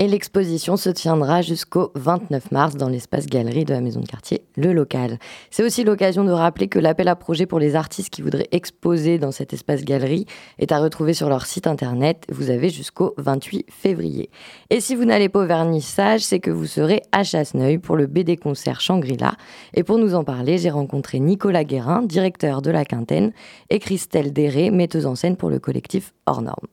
[0.00, 4.42] et l'exposition se tiendra jusqu'au 29 mars dans l'espace galerie de la maison de quartier,
[4.56, 5.18] le local.
[5.50, 9.18] C'est aussi l'occasion de rappeler que l'appel à projet pour les artistes qui voudraient exposer
[9.18, 10.26] dans cet espace galerie
[10.58, 12.24] est à retrouver sur leur site internet.
[12.30, 14.30] Vous avez jusqu'au 28 février.
[14.70, 18.06] Et si vous n'allez pas au vernissage, c'est que vous serez à Chasseneuil pour le
[18.06, 19.34] BD concert Shangri-La.
[19.74, 23.32] Et pour nous en parler, j'ai rencontré Nicolas Guérin, directeur de la Quintaine,
[23.68, 26.68] et Christelle Déré, metteuse en scène pour le collectif Hors Normes.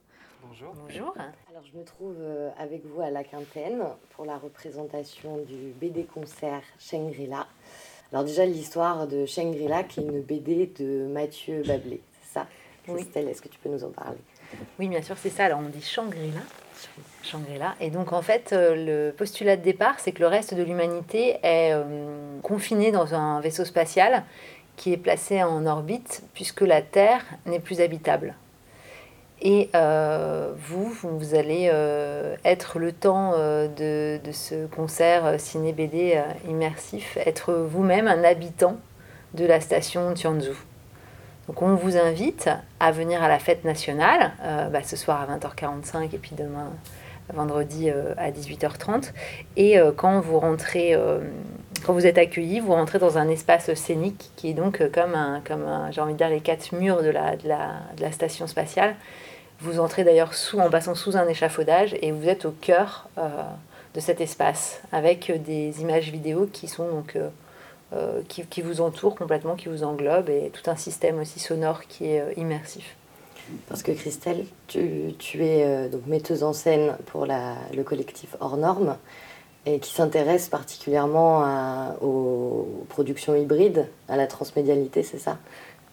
[2.45, 3.81] Euh, avec vous à la Quintaine
[4.15, 7.47] pour la représentation du BD concert Shangri-La.
[8.11, 12.47] Alors déjà l'histoire de Shangri-La qui est une BD de Mathieu Bablé, c'est ça?
[12.83, 14.17] Christelle, est-ce que tu peux nous en parler?
[14.79, 15.45] Oui, bien sûr, c'est ça.
[15.45, 16.41] Alors on dit Shangri-La.
[17.23, 17.75] Shangri-La.
[17.79, 21.37] Et donc en fait, euh, le postulat de départ, c'est que le reste de l'humanité
[21.41, 24.23] est euh, confiné dans un vaisseau spatial
[24.75, 28.35] qui est placé en orbite puisque la Terre n'est plus habitable.
[29.41, 37.17] Et euh, vous, vous allez euh, être le temps euh, de, ce concert ciné-BD immersif,
[37.25, 38.77] être vous-même un habitant
[39.33, 40.55] de la station Tianzhou.
[41.47, 44.31] Donc on vous invite à venir à la fête nationale,
[44.71, 46.71] bah, ce soir à 20h45 et puis demain
[47.31, 49.11] vendredi à 18h30.
[49.55, 50.97] Et quand vous rentrez
[51.85, 55.41] Quand vous êtes accueilli, vous rentrez dans un espace scénique qui est donc comme, un,
[55.47, 58.47] comme j'ai envie de dire, les quatre murs de la, de la, de la station
[58.47, 58.95] spatiale.
[59.65, 63.29] Vous entrez d'ailleurs sous, en passant sous un échafaudage et vous êtes au cœur euh,
[63.95, 67.29] de cet espace avec des images vidéo qui sont donc euh,
[67.93, 72.05] euh, qui, vous entourent complètement, qui vous englobent et tout un système aussi sonore qui
[72.05, 72.95] est immersif.
[73.67, 78.97] Parce que Christelle, tu, es donc metteuse en scène pour le collectif Hors Normes
[79.65, 85.39] et qui s'intéresse particulièrement aux productions hybrides, à la transmédialité, c'est ça?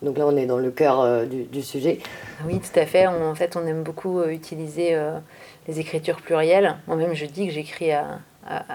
[0.03, 1.99] Donc là, on est dans le cœur euh, du, sujet.
[2.45, 3.07] Oui, tout à fait.
[3.07, 5.19] en fait, on aime beaucoup euh, utiliser euh,
[5.69, 6.77] les écritures plurielles.
[6.89, 8.19] Moi-même, je dis que j'écris à,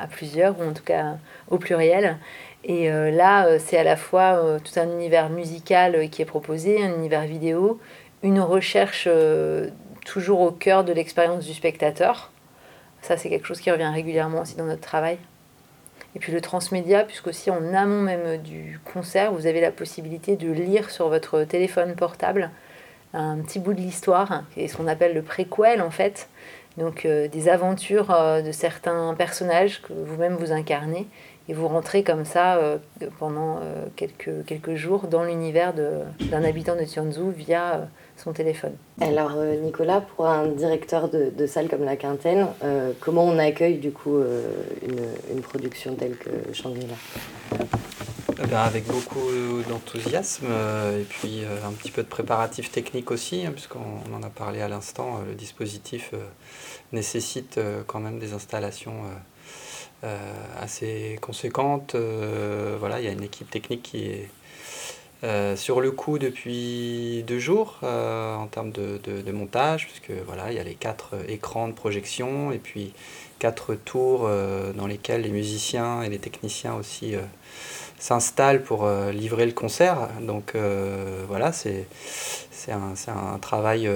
[0.09, 1.17] plusieurs, ou en tout cas
[1.49, 2.17] au pluriel.
[2.63, 7.23] Et là, c'est à la fois tout un univers musical qui est proposé, un univers
[7.23, 7.79] vidéo,
[8.23, 9.09] une recherche
[10.05, 12.31] toujours au cœur de l'expérience du spectateur.
[13.01, 15.17] Ça, c'est quelque chose qui revient régulièrement aussi dans notre travail.
[16.17, 20.35] Et puis le transmédia, puisque aussi en amont même du concert, vous avez la possibilité
[20.35, 22.49] de lire sur votre téléphone portable
[23.13, 26.27] un petit bout de l'histoire, qui est ce qu'on appelle le préquel en fait.
[26.77, 31.05] Donc euh, des aventures euh, de certains personnages que vous-même vous incarnez
[31.49, 32.77] et vous rentrez comme ça euh,
[33.19, 33.59] pendant
[33.95, 38.75] quelques, quelques jours dans l'univers d'un habitant de Tianzhou via son téléphone.
[38.99, 43.77] Alors euh, Nicolas, pour un directeur de, salle comme la Quintaine, euh, comment on accueille
[43.77, 44.51] du coup euh,
[45.31, 46.95] une, production telle que Shangri-La?
[48.43, 49.29] Eh ben, Avec beaucoup
[49.69, 50.47] d'enthousiasme
[50.99, 54.67] et puis un petit peu de préparatif technique aussi, hein, puisqu'on en a parlé à
[54.67, 56.13] l'instant, le dispositif
[56.91, 58.93] nécessite quand même des installations
[60.59, 61.95] assez conséquentes.
[62.79, 64.29] voilà, il y a une équipe technique qui est
[65.23, 70.51] euh, sur le coup depuis deux jours euh, en termes de, de, montage, puisque voilà,
[70.51, 72.93] il y a les quatre écrans de projection et puis
[73.39, 77.15] quatre tours euh, dans lesquels les musiciens et les techniciens aussi
[77.97, 80.07] s'installent pour livrer le concert.
[80.21, 80.53] Donc
[81.27, 81.87] voilà, c'est
[82.69, 83.89] un, un, travail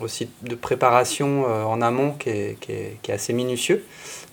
[0.00, 3.84] aussi de préparation en amont qui est, qui, est, qui est, assez minutieux,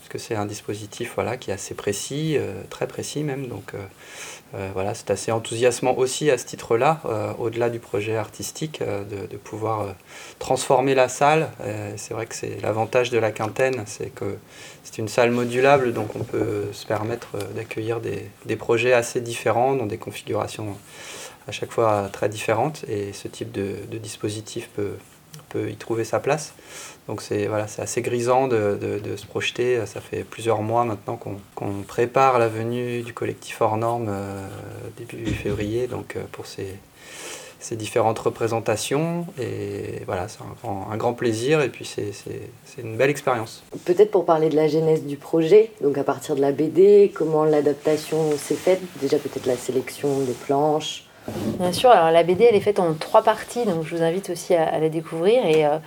[0.06, 2.38] parce que c'est un dispositif voilà, qui est assez précis,
[2.70, 3.48] très précis même.
[3.48, 3.74] Donc
[4.56, 9.04] euh, voilà, c'est assez enthousiasmant aussi à ce titre-là, euh, au-delà du projet artistique, euh,
[9.04, 9.96] de, pouvoir
[10.40, 11.50] transformer la salle.
[11.98, 14.38] c'est vrai que c'est l'avantage de la quintaine, c'est que
[14.84, 19.86] c'est une salle modulable, donc on peut se permettre d'accueillir des, projets assez différents, dans
[19.86, 20.78] des configurations
[21.48, 24.70] à chaque fois très différentes, et ce type de, dispositif
[25.50, 26.54] peut y trouver sa place.
[27.08, 29.86] Donc c'est voilà, assez grisant de, de, se projeter.
[29.86, 31.20] Ça fait plusieurs mois maintenant
[31.56, 34.48] qu'on prépare la venue du collectif hors normes euh,
[34.98, 36.68] début février donc, euh, pour ces,
[37.60, 39.28] ces, différentes représentations.
[39.40, 42.12] Et voilà, c'est un grand, un grand, plaisir et puis c'est
[42.82, 43.64] une belle expérience.
[43.86, 47.46] Peut-être pour parler de la genèse du projet, donc à partir de la BD, comment
[47.46, 51.06] l'adaptation s'est faite, déjà peut-être la sélection des planches,
[51.60, 54.30] Bien sûr, alors la BD elle est faite en trois parties, donc je vous invite
[54.30, 55.46] aussi à, la découvrir.
[55.46, 55.78] Et euh,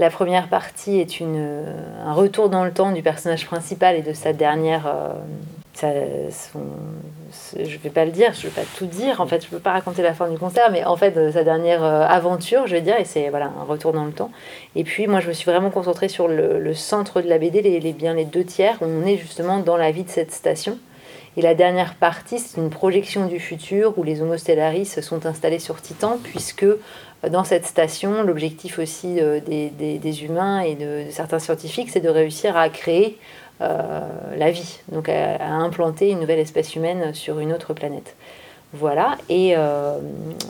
[0.00, 4.02] la première partie est une, euh, un retour dans le temps du personnage principal et
[4.02, 4.86] de sa dernière.
[4.86, 5.12] Euh,
[5.82, 9.46] je ne vais pas le dire, je ne vais pas tout dire, en fait, je
[9.46, 12.72] ne peux pas raconter la fin du concert, mais en fait, sa dernière aventure, je
[12.72, 14.30] vais dire, et c'est voilà, un retour dans le temps.
[14.74, 17.80] Et puis, moi, je me suis vraiment concentrée sur le, centre de la BD, les,
[17.80, 20.76] les, bien les deux tiers, on est justement dans la vie de cette station.
[21.36, 25.60] Et la dernière partie, c'est une projection du futur où les Homo stellaris sont installés
[25.60, 26.80] sur Titan, puisque euh,
[27.28, 32.56] dans cette station, l'objectif aussi euh, des, humains et de, certains scientifiques, c'est de réussir
[32.56, 33.18] à créer
[33.60, 34.00] euh,
[34.36, 38.16] la vie, donc à, implanter une nouvelle espèce humaine sur une autre planète.
[38.72, 39.56] Voilà, et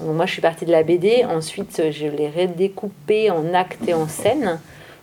[0.04, 4.06] moi je suis partie de la BD, ensuite je l'ai redécoupée en actes et en
[4.06, 4.60] scènes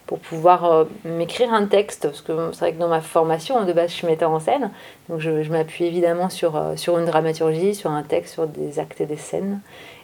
[0.07, 3.73] pour pouvoir euh, m'écrire un texte, parce que c'est vrai que dans ma formation, de
[3.73, 4.71] base, je suis metteur en scène,
[5.09, 9.01] donc je, m'appuie évidemment sur, euh, sur une dramaturgie, sur un texte, sur des actes
[9.01, 9.59] et des scènes.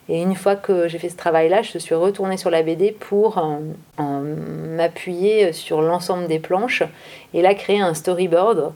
[0.09, 3.41] Et une fois que j'ai fait ce travail-là, je suis retournée sur la BD pour
[3.97, 6.83] m'appuyer sur l'ensemble des planches
[7.33, 8.73] et là créer un storyboard.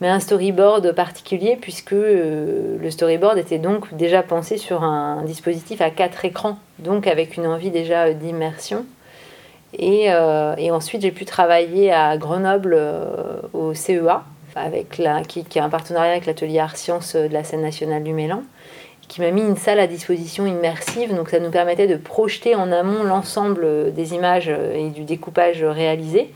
[0.00, 5.82] Mais un storyboard particulier puisque euh, le storyboard était donc déjà pensé sur un dispositif
[5.82, 8.86] à quatre écrans, donc avec une envie déjà d'immersion.
[9.78, 14.24] Et, euh, ensuite, j'ai pu travailler à Grenoble euh, au CEA,
[14.56, 18.12] avec qui, qui, a un partenariat avec l'atelier Art Sciences de la scène nationale du
[18.12, 18.42] Mélan,
[19.10, 21.14] qui m'a mis une salle à disposition immersive.
[21.14, 26.30] Donc ça nous permettait de projeter en amont l'ensemble des images et du découpage réalisé,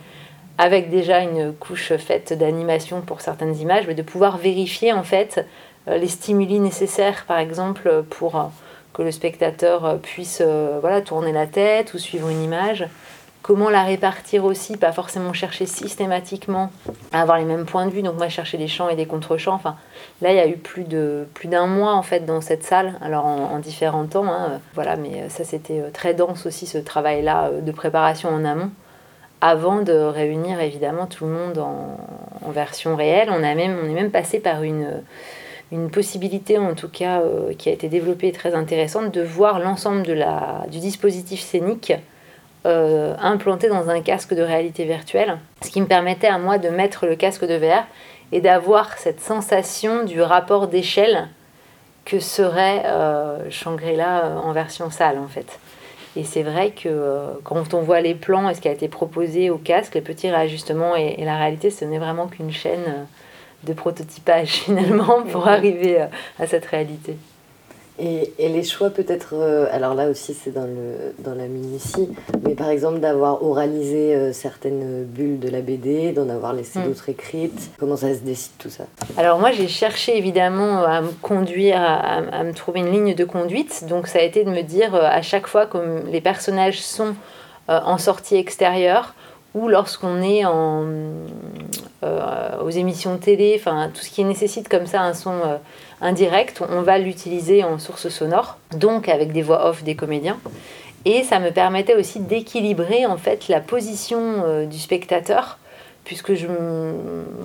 [0.58, 5.46] avec déjà une couche faite d'animation pour certaines images, mais de pouvoir vérifier en fait
[5.87, 8.50] euh, les stimuli nécessaires, par exemple, pour
[8.92, 10.42] que le spectateur puisse
[10.80, 12.87] voilà, tourner la tête ou suivre une image
[13.44, 16.70] comment la répartir aussi, pas forcément chercher systématiquement
[17.12, 18.00] à avoir les mêmes points de vue.
[18.00, 19.52] Donc moi, chercher des champs et des contre-champs.
[19.52, 19.76] Enfin,
[20.22, 22.94] là, il y a eu plus de plus d'un mois en fait dans cette salle,
[23.02, 24.24] alors en, différents temps.
[24.24, 28.70] Hein, voilà, mais ça c'était très dense aussi ce travail-là de préparation en amont
[29.42, 33.28] avant de réunir évidemment tout le monde en, version réelle.
[33.30, 35.02] On, a même, on est même passé par une,
[35.70, 40.02] une possibilité, en tout cas, euh, qui a été développée très intéressante, de voir l'ensemble
[40.02, 41.92] du dispositif scénique
[42.66, 46.68] euh, implanté dans un casque de réalité virtuelle, ce qui me permettait à moi de
[46.68, 47.85] mettre le casque de VR
[48.33, 51.29] et d'avoir cette sensation du rapport d'échelle
[52.05, 55.59] que serait euh, Shangri-La en version salle en fait.
[56.16, 58.88] Et c'est vrai que euh, quand on voit les plans et ce qui a été
[58.88, 63.05] proposé au casque, les petits réajustements et, la réalité, ce n'est vraiment qu'une chaîne euh,
[63.64, 66.07] de prototypage finalement pour arriver euh,
[66.38, 67.16] à cette réalité.
[67.98, 72.09] Et, les choix peut-être, euh, alors là aussi c'est dans, le, dans la minutie,
[72.42, 76.87] mais par exemple d'avoir oralisé euh, certaines bulles de la BD, d'en avoir laissé hmm.
[76.87, 78.85] d'autres écrites, comment ça se décide tout ça?
[79.16, 83.85] Alors moi j'ai cherché évidemment à me conduire, à, me trouver une ligne de conduite,
[83.88, 85.78] donc ça a été de me dire euh, à chaque fois que
[86.11, 87.14] les personnages sont
[87.68, 89.14] en sortie extérieure,
[89.54, 90.85] ou lorsqu'on est en,
[92.02, 95.40] aux émissions de télé, enfin tout ce qui nécessite comme ça un son
[96.05, 100.38] indirect, on va l'utiliser en source sonore, donc avec des voix off des comédiens.
[101.07, 105.59] Et ça me permettait aussi d'équilibrer en fait la position euh, du spectateur,
[106.05, 106.33] puisque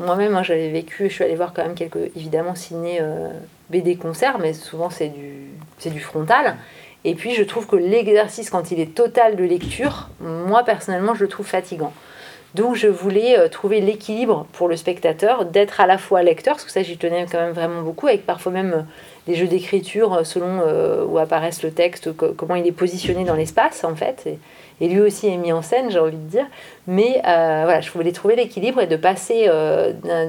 [0.06, 3.30] moi-même hein, j'avais vécu, je suis allée voir quand même quelques évidemment ciné euh,
[3.69, 6.58] BD concerts, mais souvent c'est du, c'est du frontal.
[7.06, 11.24] Et puis je trouve que l'exercice quand il est total de lecture, moi personnellement je
[11.24, 11.93] le trouve fatigant.
[12.55, 16.65] Donc je voulais euh, trouver l'équilibre pour le spectateur d'être à la fois lecteur, parce
[16.65, 18.81] que ça j'y tenais quand même vraiment beaucoup, avec parfois même euh,
[19.27, 20.62] des jeux d'écriture euh, selon
[21.07, 24.27] où apparaît le texte, comment il est positionné dans l'espace en fait.
[24.27, 24.39] Et,
[24.88, 26.45] lui aussi est mis en scène, j'ai envie de dire.
[26.88, 29.49] Mais voilà, je voulais trouver l'équilibre et de passer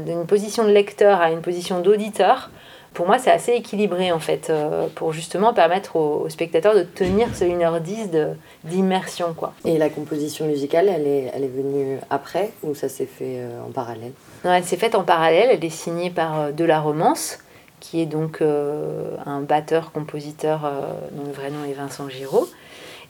[0.05, 2.51] d'une position de lecteur à une position d'auditeur
[2.95, 7.29] pour moi, c'est assez équilibré en fait, euh, pour justement permettre aux, spectateurs de tenir
[7.35, 9.33] ce 1h10 d'immersion.
[9.35, 9.53] quoi.
[9.65, 13.63] Et la composition musicale, elle est, elle est venue après ou ça s'est fait euh,
[13.67, 14.13] en parallèle?
[14.45, 15.51] Non, elle s'est faite en parallèle.
[15.53, 17.39] Elle est signée par euh, De La Romance,
[17.79, 20.71] qui est donc un batteur-compositeur
[21.13, 22.47] dont le vrai nom est Vincent Giraud.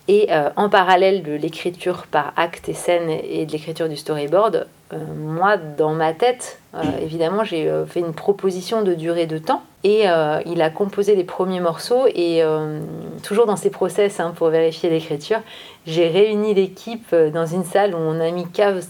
[0.06, 5.56] Et en parallèle de l'écriture par acte et scène et de l'écriture du storyboard, moi,
[5.56, 6.60] dans ma tête,
[7.00, 11.24] évidemment, j'ai fait une proposition de durée de temps et euh, il a composé les
[11.24, 12.80] premiers morceaux et euh,
[13.22, 15.40] toujours dans ses process hein, pour vérifier l'écriture,
[15.86, 18.82] j'ai réuni l'équipe euh, dans une salle où on a mis quatre,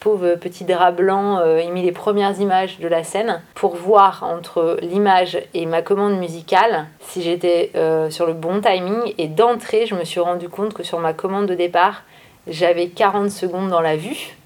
[0.00, 4.78] pauvres petits draps blancs et mis les premières images de la scène pour voir entre
[4.80, 7.72] l'image et ma commande musicale si j'étais
[8.10, 9.14] sur le bon timing.
[9.18, 12.02] Et d'entrée, je me suis rendu compte que sur ma commande de départ,
[12.46, 14.37] j'avais 40 secondes dans la vue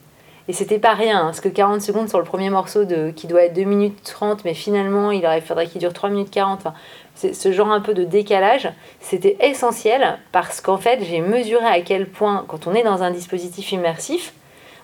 [0.49, 3.27] et c'était pas rien, hein, parce que 40 secondes sur le premier morceau de, qui
[3.27, 6.61] doit être 2 minutes 30, mais finalement il faudrait qu'il dure 3 minutes 40.
[6.61, 6.75] Enfin,
[7.15, 8.69] ce genre un peu de décalage,
[9.01, 13.11] c'était essentiel parce qu'en fait j'ai mesuré à quel point, quand on est dans un
[13.11, 14.33] dispositif immersif,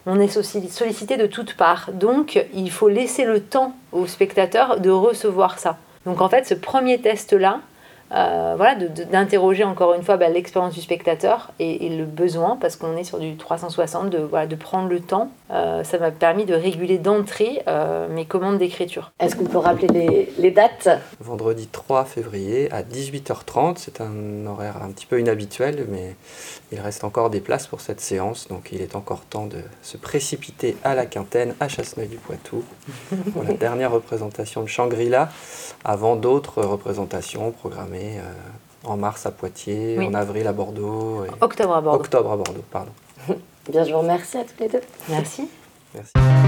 [0.07, 1.91] on est sollicité de toutes parts.
[1.93, 5.77] Donc il faut laisser le temps au spectateur de recevoir ça.
[6.07, 7.61] Donc en fait ce premier test-là,
[8.11, 12.97] euh, voilà, d'interroger encore une fois bah, l'expérience du spectateur et, le besoin, parce qu'on
[12.97, 15.31] est sur du 360, de, voilà, de prendre le temps.
[15.51, 19.13] Euh, ça m'a permis de réguler d'entrée euh, mes commandes d'écriture.
[19.19, 20.89] Est-ce qu'on peut rappeler les, les, dates?
[21.21, 26.15] Vendredi 3 février à 18h30, c'est un horaire un petit peu inhabituel, mais
[26.73, 29.97] il reste encore des places pour cette séance, donc il est encore temps de se
[29.97, 32.63] précipiter à la quintaine, à Chasseneuil-du-Poitou,
[33.33, 35.31] pour la dernière représentation de Shangri-La,
[35.85, 38.33] avant d'autres représentations programmées euh,
[38.85, 41.25] en mars à Poitiers, en avril à Bordeaux.
[41.41, 42.01] Octobre à Bordeaux.
[42.01, 42.93] Octobre à Bordeaux, pardon.
[43.71, 44.81] Bien, je vous remercie à toutes les deux.
[45.09, 45.49] Merci.
[45.95, 46.48] Merci.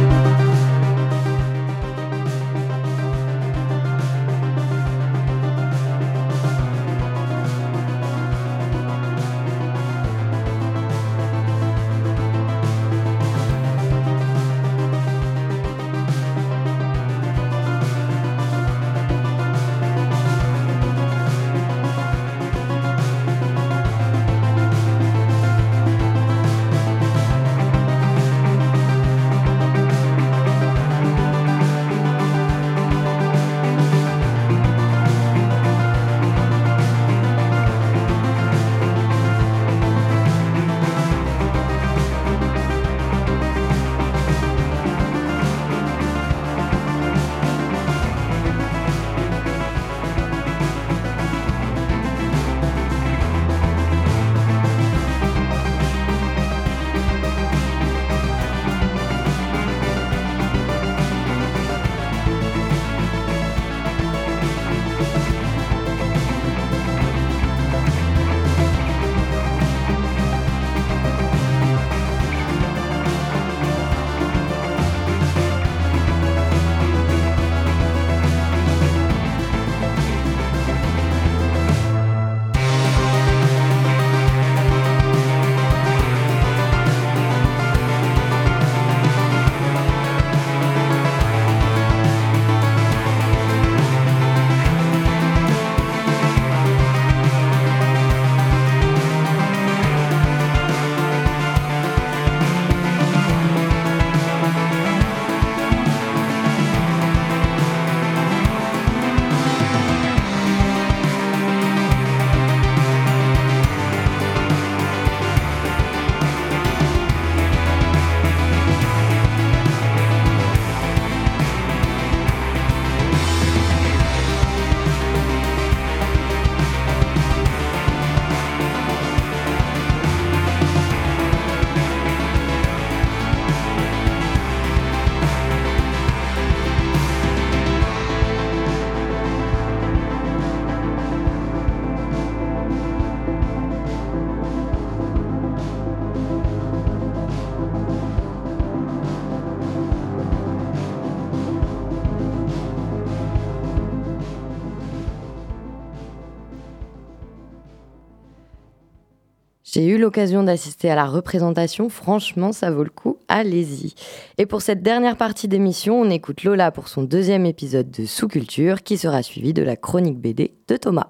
[159.72, 163.94] J'ai eu l'occasion d'assister à la représentation, franchement ça vaut le coup, allez-y.
[164.36, 168.82] Et pour cette dernière partie d'émission, on écoute Lola pour son deuxième épisode de Sous-Culture
[168.82, 171.06] qui sera suivi de la chronique BD de Thomas.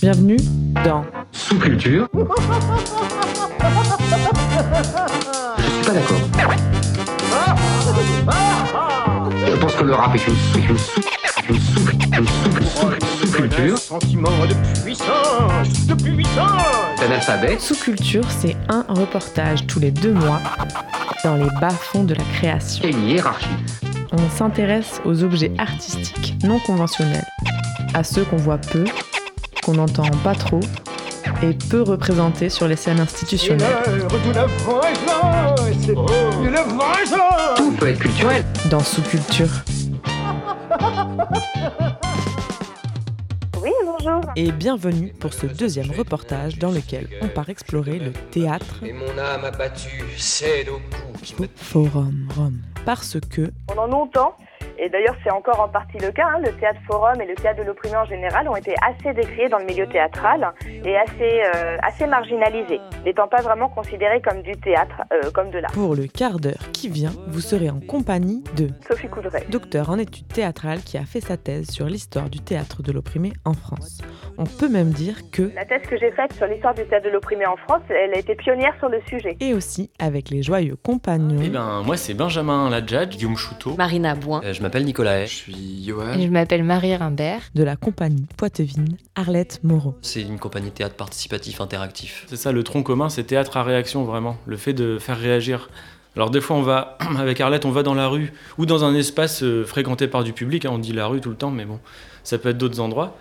[0.00, 0.38] Bienvenue
[0.82, 2.08] dans Sous-Culture.
[2.14, 2.20] Je
[5.62, 6.16] suis pas d'accord.
[9.46, 10.34] Je pense que le rap est une,
[11.58, 13.78] sous-culture.
[13.78, 16.62] Sentiment de puissance, de puissance.
[17.58, 20.40] Sous-culture, c'est un reportage tous les deux mois
[21.24, 22.84] dans les bas-fonds de la création.
[22.84, 23.46] Et une hiérarchie.
[24.12, 27.26] On s'intéresse aux objets artistiques non conventionnels,
[27.94, 28.84] à ceux qu'on voit peu,
[29.64, 30.60] qu'on n'entend pas trop
[31.42, 33.66] et peu représentés sur les scènes institutionnelles.
[37.56, 38.44] Tout peut être culturel.
[38.70, 39.48] Dans sous-culture.
[43.62, 44.22] Oui, bonjour.
[44.36, 48.82] Et bienvenue pour ce deuxième reportage dans lequel on part explorer le théâtre.
[48.84, 50.80] Et mon âme a battu, c'est au
[51.22, 52.60] qui Forum Rome.
[52.84, 53.52] Parce que.
[53.66, 54.34] Pendant longtemps,
[54.80, 56.26] et d'ailleurs, c'est encore en partie le cas.
[56.26, 56.40] Hein.
[56.40, 59.58] Le théâtre forum et le théâtre de l'opprimé en général ont été assez décriés dans
[59.58, 60.52] le milieu théâtral
[60.84, 65.58] et assez, euh, assez marginalisés, n'étant pas vraiment considérés comme du théâtre, euh, comme de
[65.58, 65.72] l'art.
[65.72, 69.98] Pour le quart d'heure qui vient, vous serez en compagnie de Sophie Coudray, docteur en
[69.98, 74.00] études théâtrales qui a fait sa thèse sur l'histoire du théâtre de l'opprimé en France.
[74.38, 77.10] On peut même dire que la thèse que j'ai faite sur l'histoire du théâtre de
[77.10, 79.36] l'opprimé en France, elle a été pionnière sur le sujet.
[79.40, 81.42] Et aussi avec les joyeux compagnons.
[81.44, 84.40] Eh ben, moi c'est Benjamin Ladjadj, Guillaume Chouteau, Marina Boin.
[84.44, 86.12] Euh, je m'appelle Nicolas Je suis Johan.
[86.16, 87.40] je m'appelle Marie Rimbert.
[87.56, 89.96] De la compagnie Poitevine, Arlette Moreau.
[90.00, 92.24] C'est une compagnie théâtre participatif interactif.
[92.28, 94.36] C'est ça, le tronc commun, c'est théâtre à réaction vraiment.
[94.46, 95.70] Le fait de faire réagir.
[96.14, 98.94] Alors des fois, on va avec Arlette, on va dans la rue ou dans un
[98.94, 100.64] espace euh, fréquenté par du public.
[100.66, 101.80] Hein, on dit la rue tout le temps, mais bon,
[102.22, 103.18] ça peut être d'autres endroits.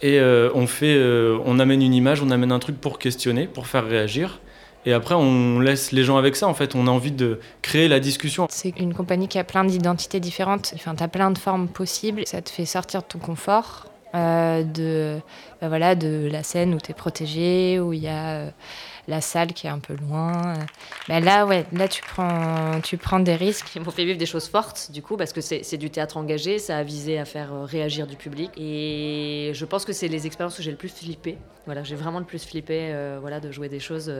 [0.00, 3.48] Et euh, on fait, euh, on amène une image, on amène un truc pour questionner,
[3.48, 4.38] pour faire réagir.
[4.86, 6.46] Et après, on laisse les gens avec ça.
[6.46, 8.46] En fait, on a envie de créer la discussion.
[8.50, 10.72] C'est une compagnie qui a plein d'identités différentes.
[10.74, 12.22] Enfin, tu as plein de formes possibles.
[12.26, 15.18] Ça te fait sortir de ton confort, euh, de,
[15.60, 18.50] ben voilà, de la scène où tu es protégé, où il y a euh,
[19.08, 20.54] la salle qui est un peu loin.
[21.08, 23.74] Ben là, ouais, là, tu prends, tu prends des risques.
[23.76, 26.58] Ils m'ont fait vivre des choses fortes, du coup, parce que c'est du théâtre engagé.
[26.58, 28.50] Ça a visé à faire euh, réagir du public.
[28.58, 31.38] Et je pense que c'est les expériences où j'ai le plus flippé.
[31.64, 34.12] Voilà, j'ai vraiment le plus flippé euh, voilà, de jouer des choses.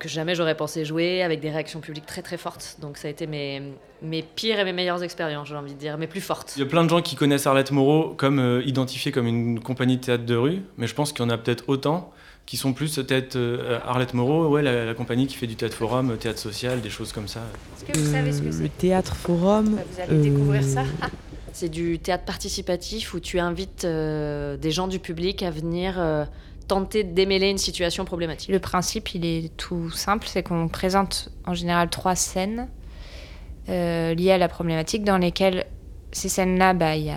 [0.00, 2.76] Euh, que jamais j'aurais pensé jouer avec des réactions publiques très très fortes.
[2.80, 3.62] Donc ça a été mes,
[4.02, 6.54] mes pires et mes meilleures expériences, j'ai envie de dire, mes plus fortes.
[6.56, 9.60] Il y a plein de gens qui connaissent Arlette Moreau comme euh, identifiée comme une
[9.60, 12.12] compagnie de théâtre de rue, mais je pense qu'il y en a peut-être autant
[12.46, 15.76] qui sont plus peut-être euh, Arlette Moreau, ouais, la, la, compagnie qui fait du théâtre
[15.76, 17.40] forum, théâtre social, des choses comme ça.
[17.76, 19.76] Est-ce que vous savez ce que c'est Le théâtre forum.
[19.76, 20.82] Bah, Vous allez découvrir ça.
[21.52, 26.24] C'est du théâtre participatif où tu invites euh, des gens du public à venir euh,
[26.70, 28.48] tenter de démêler une situation problématique.
[28.50, 32.68] Le principe, il est tout simple, c'est qu'on présente en général trois scènes
[33.68, 35.66] euh, liées à la problématique dans lesquelles
[36.12, 37.16] ces scènes-là, bah, il y, a,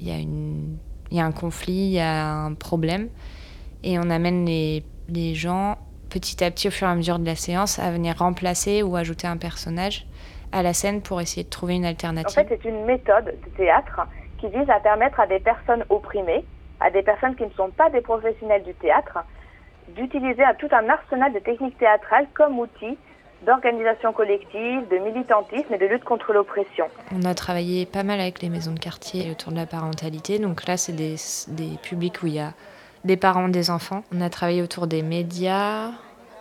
[0.00, 0.76] y, a une-
[1.10, 3.08] y a un conflit, il y a un problème,
[3.82, 5.78] et on amène les, les gens
[6.10, 8.94] petit à petit au fur et à mesure de la séance à venir remplacer ou
[8.96, 10.06] ajouter un personnage
[10.52, 12.34] à la scène pour essayer de trouver une En alternative.
[12.34, 14.00] fait, c'est une méthode de théâtre
[14.38, 16.44] qui vise à permettre à des personnes opprimées,
[16.80, 19.18] à des personnes qui ne sont pas des professionnels du théâtre,
[19.88, 22.96] d'utiliser tout un arsenal de techniques théâtrales comme outil
[23.46, 26.86] d'organisation collective, de militantisme et de lutte contre l'oppression.
[27.14, 30.38] On a travaillé pas mal avec les maisons de quartier autour de la parentalité.
[30.38, 31.16] Donc là, c'est des,
[31.48, 32.52] des publics où il y a
[33.04, 34.04] des parents, des enfants.
[34.14, 35.90] On a travaillé autour des médias,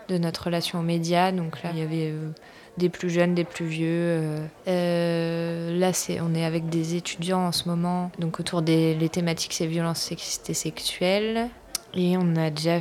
[0.10, 1.32] de notre relation aux médias.
[1.32, 2.32] Donc là, il y avait euh,
[2.80, 3.88] des plus jeunes, des plus vieux.
[3.88, 4.46] euh.
[4.68, 8.12] Euh, là, c'est, on est avec des étudiants en ce moment.
[8.18, 11.50] Donc autour des les thématiques, c'est violences sexistes et sexuelles.
[11.94, 12.80] Et on a déjà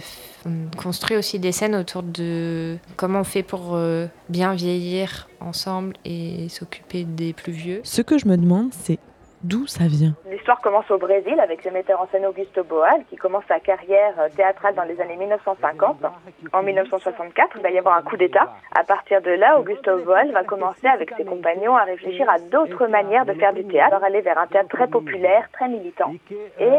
[0.77, 6.49] construit aussi des scènes autour de comment on fait pour euh, bien vieillir ensemble et
[6.51, 7.81] s'occuper des plus vieux.
[7.85, 8.99] Ce que je me demande, c'est
[9.43, 10.15] d'où ça vient.
[10.31, 14.15] L'histoire commence au Brésil avec le metteur en scène Augusto Boal qui commence sa carrière
[14.19, 16.05] euh, théâtrale dans les années 1950.
[16.53, 18.53] En 1964, il va y avoir un coup d'État.
[18.75, 22.87] À partir de là, Augusto Boal va commencer avec ses compagnons à réfléchir à d'autres
[22.87, 26.13] manières de faire du théâtre, alors aller vers un théâtre très populaire, très militant.
[26.61, 26.71] Et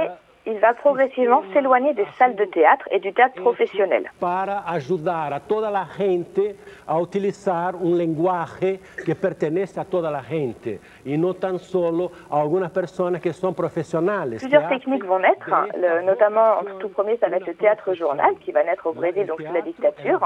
[0.45, 4.03] il va progressivement s'éloigner des salles de théâtre et du théâtre professionnel.
[4.19, 6.55] para ajudar a toda a gente
[6.87, 12.35] a utilizar um linguagem que pertence a toda a gente e não tão solo a
[12.39, 14.39] algumas pessoas que são profissionais.
[14.39, 15.49] Plusieurs techniques vont naître.
[15.75, 18.93] Le- notamment en tout premier, ça va être le théâtre journal qui va naître au
[18.93, 20.19] Brésil, donc sous la dictature,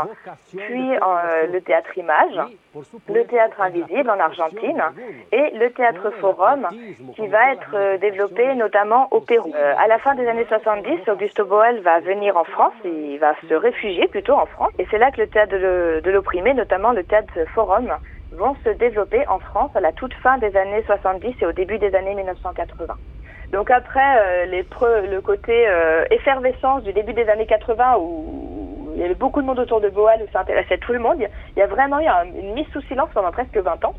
[0.55, 2.37] puis euh, le théâtre image,
[3.09, 4.81] le théâtre invisible en Argentine
[5.31, 6.67] et le théâtre forum
[7.15, 9.51] qui va être euh, développé notamment au Pérou.
[9.55, 13.17] Euh, à la fin fin des années 70, Augusto Boal va venir en France, il
[13.19, 16.93] va se réfugier plutôt en France, et c'est là que le théâtre de l'opprimé, notamment
[16.93, 17.91] le théâtre Forum,
[18.31, 21.77] vont se développer en France à la toute fin des années 70 et au début
[21.77, 22.95] des années 1980.
[23.51, 29.03] Donc après euh, le côté euh, effervescence du début des années 80 où il y
[29.03, 31.61] avait beaucoup de monde autour de Boal, où ça intéressait tout le monde, il y
[31.61, 32.05] a vraiment eu
[32.39, 33.95] une mise sous silence pendant presque 20 ans.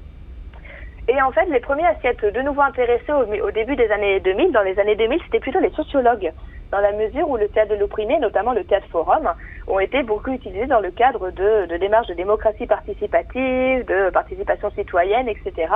[1.07, 4.21] Et en fait, les premiers à s'y être de nouveau intéressés au, début des années
[4.21, 6.33] 2000, dans les années 2000, c'était plutôt les sociologues,
[6.73, 9.31] dans la mesure où le théâtre de l'opprimé, notamment le théâtre forum,
[9.69, 15.29] ont été beaucoup utilisés dans le cadre de, démarches de démocratie participative, de participation citoyenne,
[15.29, 15.71] etc.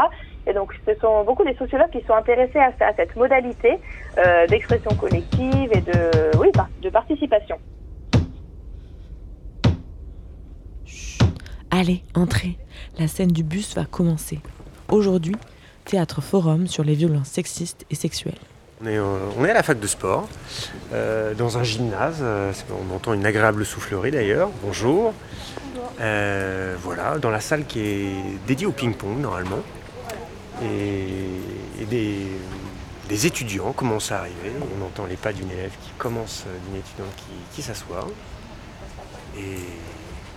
[0.46, 3.78] Et donc, ce sont beaucoup les sociologues qui sont intéressés à, cette modalité
[4.16, 6.48] euh, d'expression collective et de, oui,
[6.80, 7.58] de participation.
[11.70, 12.56] Allez, entrez.
[12.98, 14.38] La scène du bus va commencer.
[14.90, 15.36] Aujourd'hui,
[15.84, 18.38] théâtre forum sur les violences sexistes et sexuelles.
[18.82, 20.26] On est, euh, on est à la fac de sport,
[20.94, 22.20] euh, dans un gymnase.
[22.22, 24.48] Euh, on entend une agréable soufflerie d'ailleurs.
[24.62, 25.12] Bonjour.
[26.00, 28.12] Euh, voilà, dans la salle qui est
[28.46, 29.60] dédiée au ping-pong normalement.
[30.62, 32.26] Et, et des,
[33.10, 34.52] des, étudiants commencent à arriver.
[34.80, 38.08] On entend les pas d'une élève qui commence, d'une étudiante qui, qui s'assoit.
[39.36, 39.58] Et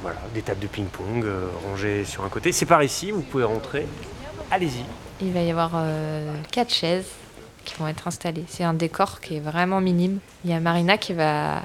[0.01, 1.25] voilà, des tables de ping-pong
[1.65, 2.51] rangées sur un côté.
[2.51, 3.87] C'est par ici, vous pouvez rentrer.
[4.49, 4.83] Allez-y.
[5.21, 7.07] Il va y avoir euh, quatre chaises
[7.65, 8.45] qui vont être installées.
[8.47, 10.19] C'est un décor qui est vraiment minime.
[10.43, 11.61] Il y a Marina qui va,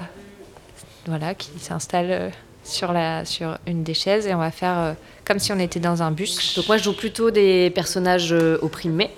[1.07, 2.29] voilà, qui s'installe euh,
[2.63, 4.93] sur la, sur une des chaises et on va faire euh,
[5.25, 6.55] comme si on était dans un bus.
[6.55, 9.11] Donc moi je joue plutôt des personnages opprimés.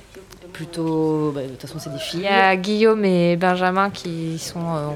[0.53, 2.21] Plutôt, bah, de toute façon c'est des filles.
[2.21, 4.89] Il y a Guillaume et Benjamin qui sont euh,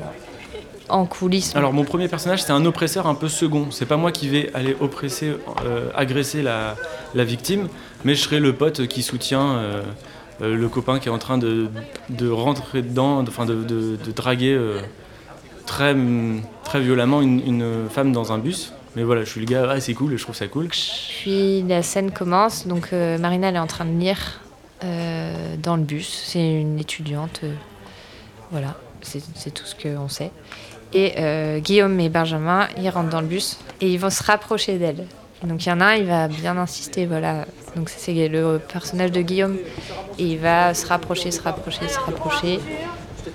[0.90, 1.56] en coulisses.
[1.56, 3.72] Alors mon premier personnage c'est un oppresseur un peu second.
[3.72, 6.76] C'est pas moi qui vais aller oppresser, euh, agresser la,
[7.16, 7.70] la, victime,
[8.06, 9.84] mais je serai le pote qui soutient euh,
[10.42, 11.70] euh, le copain qui est en train de,
[12.30, 14.80] rentrer dedans, enfin de, draguer euh,
[15.66, 15.96] très,
[16.80, 18.74] violemment une, femme dans un bus.
[18.96, 20.68] Mais voilà, je suis le gars, ah, c'est cool, je trouve ça cool.
[20.68, 24.42] Puis la scène commence, donc Marina elle est en train de lire
[24.82, 26.24] dans le bus.
[26.28, 27.42] C'est une étudiante,
[28.52, 30.32] voilà, c'est tout ce qu'on sait.
[30.94, 31.16] Et
[31.62, 35.08] Guillaume et Benjamin, ils rentrent dans le bus et ils vont se rapprocher d'elle.
[35.44, 37.46] Donc il y en a un, il va bien insister, voilà.
[37.76, 39.58] Donc c'est le personnage de Guillaume
[40.18, 42.60] et il va se rapprocher, se rapprocher, se rapprocher.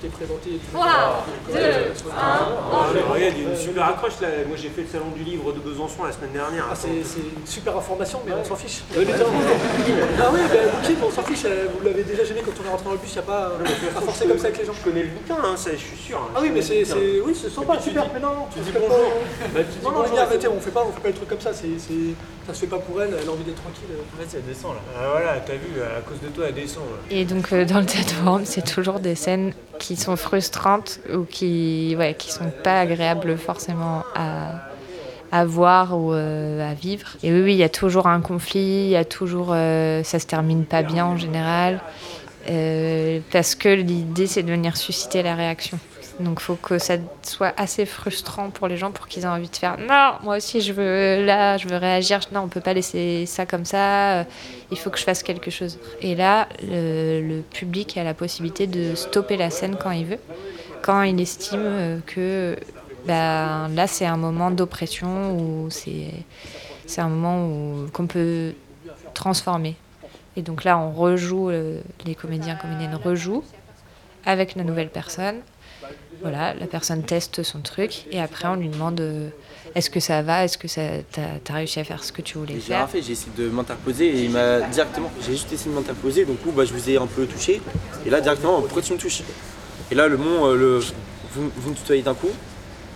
[0.07, 0.61] Présenté.
[0.73, 4.29] 3, 2, 1, Regarde, il y a une super accroche là.
[4.47, 6.67] Moi j'ai fait le salon du livre de Besançon la semaine dernière.
[6.71, 8.83] Ah, c'est une super information, mais on s'en fiche.
[8.93, 11.43] ah oui, bouquin, on s'en fiche.
[11.43, 13.51] Vous l'avez déjà gêné quand on est rentré dans le bus, il n'y a pas
[13.97, 14.73] à forcer comme ça avec les gens.
[14.73, 16.21] Je connais le bouquin, hein, ça, je suis sûr.
[16.35, 16.85] Ah oui, mais c'est
[17.25, 18.07] oui, sympa, super.
[18.15, 19.13] Mais non, tu dis bonjour.
[19.83, 21.51] Non, non, regarde, on fait pas, on fait pas le truc comme ça.
[21.53, 21.79] C'est
[22.49, 23.89] ça se fait pas pour elle, elle a envie d'être tranquille.
[24.19, 24.81] Vas-y, elle descend là.
[24.97, 26.85] Ah voilà, t'as vu, à cause de toi, elle descend.
[26.85, 27.15] Là.
[27.15, 31.25] Et donc euh, dans le théâtre forum, c'est toujours des scènes qui sont frustrantes ou
[31.25, 34.69] qui, ouais, qui sont pas agréables forcément à,
[35.33, 37.09] à voir ou euh, à vivre.
[37.23, 40.19] Et oui, oui, il y a toujours un conflit, il y a toujours, euh, ça
[40.19, 41.81] se termine pas bien en général,
[42.51, 45.79] euh, parce que l'idée c'est de venir susciter la réaction.
[46.21, 49.55] Donc faut que ça soit assez frustrant pour les gens pour qu'ils aient envie de
[49.55, 52.21] faire non, moi aussi je veux là, je veux réagir.
[52.33, 54.25] Non, on peut pas laisser ça comme ça.
[54.71, 55.79] Il faut que je fasse quelque chose.
[56.01, 60.19] Et là, le, public a la possibilité de stopper la scène quand il veut,
[60.83, 62.57] quand il estime que
[63.07, 68.55] ben, là c'est un moment d'oppression ou c'est un moment qu'on peut
[69.15, 69.77] transformer.
[70.37, 71.51] Et donc là, on rejoue,
[72.05, 73.45] les comédiens comédiennes rejouent
[74.25, 75.41] avec la nouvelle personne.
[76.23, 79.29] Voilà, la personne teste son truc et après on lui demande euh,
[79.75, 82.39] est-ce que ça va, est-ce que tu as, as, réussi à faire ce que tu
[82.39, 82.63] voulais faire.
[82.67, 85.77] J'ai rien fait, j'ai essayé de m'interposer et il m'a directement, j'ai juste essayé de
[85.77, 87.61] m'interposer, donc bah, je vous ai un peu touché
[88.05, 89.23] et là directement, pourquoi tu me touches?
[89.91, 90.81] Et là le mot, le,
[91.33, 92.31] vous, vous me tutoyez d'un coup,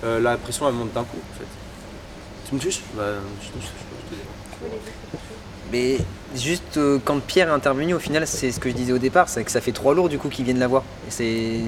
[0.05, 1.47] euh, la pression elle monte d'un coup en fait.
[2.49, 2.81] Tu me touches?
[2.97, 3.05] Bah
[3.41, 3.71] je touche.
[5.73, 5.97] Mais
[6.37, 9.29] juste euh, quand Pierre est intervenu, au final, c'est ce que je disais au départ,
[9.29, 10.83] c'est que ça fait trois lourds du coup qu'ils viennent la voir.
[11.09, 11.61] Et c'est,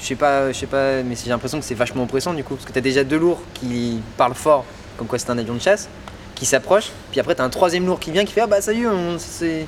[0.00, 2.54] je sais pas, je sais pas, mais j'ai l'impression que c'est vachement oppressant du coup,
[2.54, 4.64] parce que t'as déjà deux lourds qui parlent fort,
[4.96, 5.88] comme quoi c'est un avion de chasse,
[6.34, 8.88] qui s'approche, puis après t'as un troisième lourd qui vient qui fait ah bah salut,
[8.88, 9.66] on, c'est,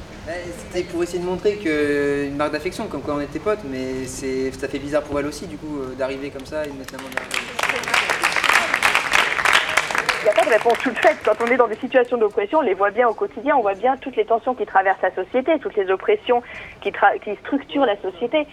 [0.70, 4.07] c'était pour essayer de montrer que une marque d'affection, comme quoi on était potes, mais
[4.07, 6.78] c'est, ça fait bizarre pour elle aussi du coup euh, d'arriver comme ça et de
[6.78, 7.11] mettre la main.
[10.22, 11.16] Il n'y a pas de réponse toute faite.
[11.24, 13.74] Quand on est dans des situations d'oppression, on les voit bien au quotidien, on voit
[13.74, 16.45] bien toutes les tensions qui traversent la société, toutes les oppressions
[16.80, 16.93] qui,
[17.24, 18.47] qui structurent la société.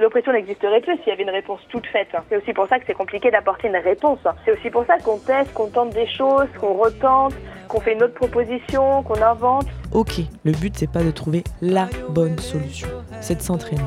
[0.00, 2.08] L'oppression n'existerait plus s'il y avait une réponse toute faite.
[2.28, 4.18] C'est aussi pour ça que c'est compliqué d'apporter une réponse.
[4.44, 7.34] C'est aussi pour ça qu'on teste, qu'on tente des choses, qu'on retente,
[7.68, 9.66] qu'on fait une autre proposition, qu'on invente.
[9.92, 12.88] Ok, le but c'est pas de trouver la bonne solution,
[13.20, 13.82] c'est de s'entraîner.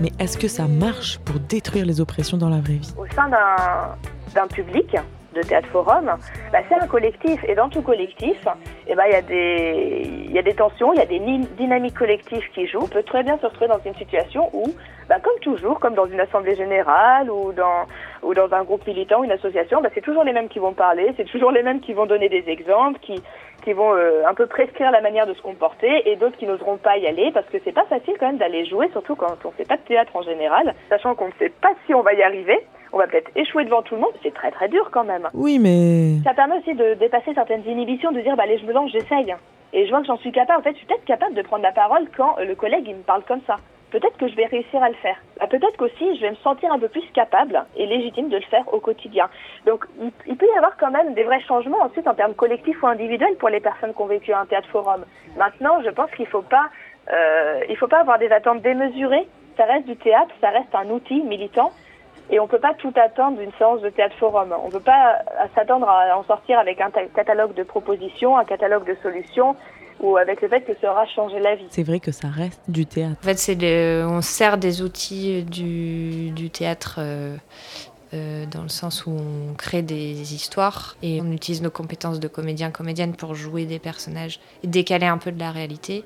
[0.00, 2.94] Mais est-ce que ça marche pour détruire les oppressions dans la vraie vie?
[2.96, 4.96] Au sein d'un public,
[5.34, 6.06] de Théâtre Forum,
[6.52, 7.42] bah, c'est un collectif.
[7.46, 8.46] Et dans tout collectif,
[8.88, 11.20] eh ben, il y, a des, y a des tensions, il y a des
[11.58, 12.84] dynamiques collectives qui jouent.
[12.84, 14.64] On peut très bien se retrouver dans une situation où,
[15.08, 17.86] bah, comme toujours, comme dans une assemblée générale ou dans,
[18.22, 21.12] ou dans un groupe militant, une association, bah, c'est toujours les mêmes qui vont parler,
[21.16, 23.22] c'est toujours les mêmes qui vont donner des exemples, qui,
[23.64, 26.76] qui vont euh, un peu prescrire la manière de se comporter et d'autres qui n'oseront
[26.76, 29.50] pas y aller parce que c'est pas facile quand même d'aller jouer, surtout quand on
[29.52, 32.22] fait pas de théâtre en général, sachant qu'on ne sait pas si on va y
[32.22, 35.28] arriver on va peut-être échouer devant tout le monde, c'est très très dur quand même.
[35.34, 36.22] Oui, mais...
[36.24, 39.34] Ça permet aussi de dépasser certaines inhibitions, de dire, bah allez, je me lance, j'essaye.
[39.74, 40.60] Et je vois que j'en suis capable.
[40.60, 43.02] En fait, je suis peut-être capable de prendre la parole quand le collègue, il me
[43.02, 43.56] parle comme ça.
[43.90, 45.16] Peut-être que je vais réussir à le faire.
[45.40, 48.42] Bah, peut-être qu'aussi, je vais me sentir un peu plus capable et légitime de le
[48.42, 49.28] faire au quotidien.
[49.66, 49.86] Donc,
[50.26, 53.36] il, peut y avoir quand même des vrais changements ensuite en termes collectifs ou individuels
[53.36, 55.04] pour les personnes qui ont vécu un théâtre forum.
[55.36, 56.68] Maintenant, je pense qu'il ne faut pas,
[57.12, 59.26] euh, faut pas avoir des attentes démesurées.
[59.56, 61.72] Ça reste du théâtre, ça reste un outil militant.
[62.30, 64.54] Et on ne peut pas tout attendre d'une séance de théâtre forum.
[64.62, 65.20] On ne peut pas
[65.54, 69.56] s'attendre à en sortir avec un catalogue de propositions, un catalogue de solutions
[70.00, 71.66] ou avec le fait que ça aura changé la vie.
[71.70, 73.16] C'est vrai que ça reste du théâtre.
[73.22, 77.36] En fait, c'est on sert des outils du, du théâtre euh,
[78.14, 82.28] euh, dans le sens où on crée des histoires et on utilise nos compétences de
[82.28, 86.04] comédien, comédienne pour jouer des personnages et décaler un peu de la réalité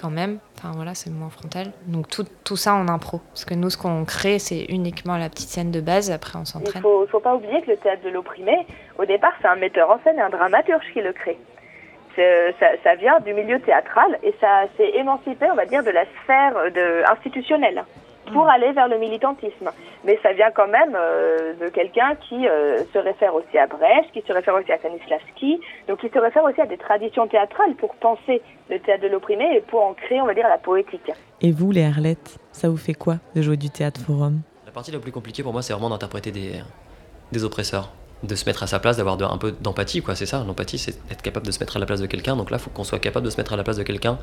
[0.00, 0.38] quand même.
[0.56, 1.72] Enfin voilà, c'est le moins frontal.
[1.86, 3.20] Donc tout, tout, ça en impro.
[3.32, 6.44] Parce que nous, ce qu'on crée, c'est uniquement la petite scène de base, après on
[6.44, 6.82] s'entraîne.
[6.84, 8.66] Il ne faut, pas oublier que le théâtre de l'opprimé,
[8.98, 11.38] au départ, c'est un metteur en scène et un dramaturge qui le crée.
[12.16, 16.04] Ça, ça, vient du milieu théâtral et ça s'est émancipé, on va dire, de la
[16.22, 17.84] sphère de, institutionnelle
[18.32, 19.70] pour aller vers le militantisme.
[20.04, 24.12] Mais ça vient quand même euh, de quelqu'un qui euh, se réfère aussi à Brecht,
[24.12, 27.74] qui se réfère aussi à Stanislavski, donc qui se réfère aussi à des traditions théâtrales
[27.74, 31.10] pour penser le théâtre de l'opprimé et pour en créer, on va dire, la poétique.
[31.40, 34.40] Et vous, les Arlettes, ça vous fait quoi de jouer du théâtre forum?
[34.66, 36.60] La partie la plus compliquée pour moi, c'est vraiment d'interpréter des,
[37.32, 37.92] des oppresseurs
[38.22, 40.14] de se mettre à sa place, d'avoir un peu d'empathie, quoi.
[40.14, 42.36] C'est ça, l'empathie, c'est être capable de se mettre à la place de quelqu'un.
[42.36, 44.18] Donc là, il faut qu'on soit capable de se mettre à la place de quelqu'un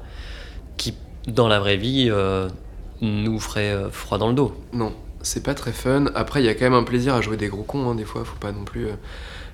[0.77, 0.93] qui,
[1.27, 2.47] dans la vraie vie, euh,
[3.01, 4.55] nous ferait euh, froid dans le dos.
[4.73, 6.05] Non, c'est pas très fun.
[6.13, 8.05] Après, il y a quand même un plaisir à jouer des gros cons, hein, des
[8.05, 8.87] fois, faut pas non plus.
[8.87, 8.93] Euh,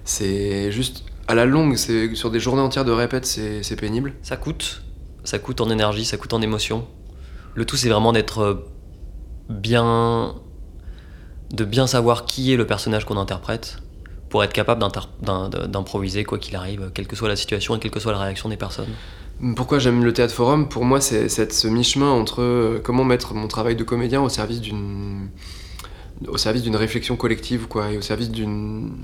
[0.04, 4.14] c'est juste à la longue, c'est sur des journées entières de répète, c'est pénible.
[4.22, 4.84] Ça coûte,
[5.24, 6.86] ça coûte en énergie, ça coûte en émotion.
[7.56, 8.66] Le tout, c'est vraiment d'être
[9.48, 10.36] bien,
[11.54, 13.83] de bien savoir qui est le personnage qu'on interprète
[14.34, 14.84] pour être capable
[15.22, 18.50] d'improviser quoi qu'il arrive, quelle que soit la situation et quelle que soit la réaction
[18.50, 18.90] des personnes.
[19.56, 20.70] Pourquoi j'aime le théâtre forum?
[20.70, 24.60] Pour moi, c'est ce mi-chemin entre euh, comment mettre mon travail de comédien au service
[24.60, 25.30] d'une
[26.28, 28.96] au service d'une réflexion collective, quoi, et au service d'une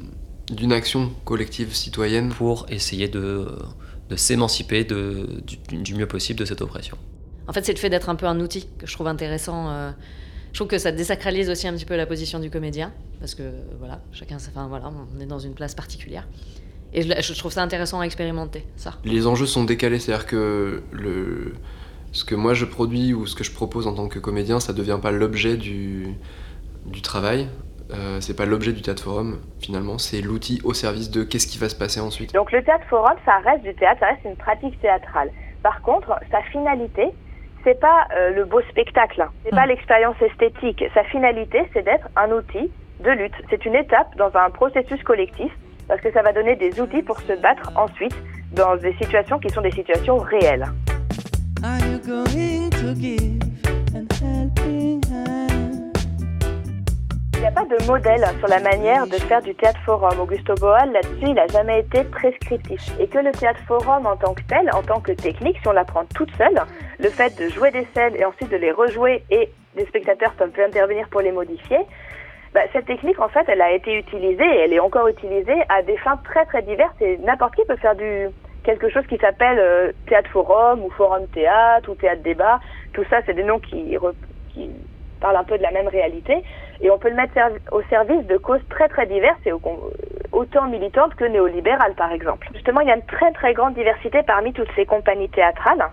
[0.49, 2.29] d'une action collective citoyenne.
[2.29, 3.49] Pour essayer de,
[4.09, 6.97] de s'émanciper du, du, mieux possible de cette oppression.
[7.47, 9.69] En fait, c'est le fait d'être un peu un outil que je trouve intéressant.
[9.69, 9.91] Euh,
[10.51, 13.43] je trouve que ça désacralise aussi un petit peu la position du comédien, parce que
[13.79, 16.27] voilà, chacun, enfin voilà, on est dans une place particulière.
[16.91, 18.95] Et je, trouve ça intéressant à expérimenter, ça.
[19.05, 21.53] Les enjeux sont décalés, c'est-à-dire que le,
[22.11, 24.73] ce que moi je produis ou ce que je propose en tant que comédien, ça
[24.73, 26.15] devient pas l'objet du,
[26.85, 27.47] du travail.
[27.91, 31.57] Euh, c'est pas l'objet du théâtre forum finalement, c'est l'outil au service de qu'est-ce qui
[31.57, 32.33] va se passer ensuite.
[32.33, 35.31] Donc le théâtre forum, ça reste du théâtre, ça reste une pratique théâtrale.
[35.63, 37.11] Par contre, sa finalité,
[37.63, 39.69] c'est pas euh, le beau spectacle, c'est pas mm.
[39.69, 40.83] l'expérience esthétique.
[40.93, 42.71] Sa finalité, c'est d'être un outil
[43.03, 43.35] de lutte.
[43.49, 45.51] C'est une étape dans un processus collectif
[45.87, 48.15] parce que ça va donner des outils pour se battre ensuite
[48.51, 50.67] dans des situations qui sont des situations réelles.
[57.33, 60.19] Il n'y a pas de modèle sur la manière de faire du théâtre forum.
[60.19, 62.81] Augusto Boal, là-dessus, il n'a jamais été prescriptif.
[62.99, 65.71] Et que le théâtre forum en tant que tel, en tant que technique, si on
[65.71, 66.61] l'apprend toute seule,
[66.99, 70.53] le fait de jouer des scènes et ensuite de les rejouer et les spectateurs peuvent
[70.59, 71.79] intervenir pour les modifier,
[72.53, 75.83] bah, cette technique, en fait, elle a été utilisée et elle est encore utilisée à
[75.83, 78.27] des fins très très diverses et n'importe qui peut faire du
[78.63, 82.59] quelque chose qui s'appelle euh, théâtre forum ou forum théâtre ou théâtre débat.
[82.93, 83.95] Tout ça, c'est des noms qui,
[84.53, 84.69] qui
[85.21, 86.43] parlent un peu de la même réalité
[86.81, 87.33] et on peut le mettre
[87.71, 89.51] au service de causes très très diverses et
[90.31, 92.47] autant militantes que néolibérales par exemple.
[92.53, 95.89] Justement, il y a une très très grande diversité parmi toutes ces compagnies théâtrales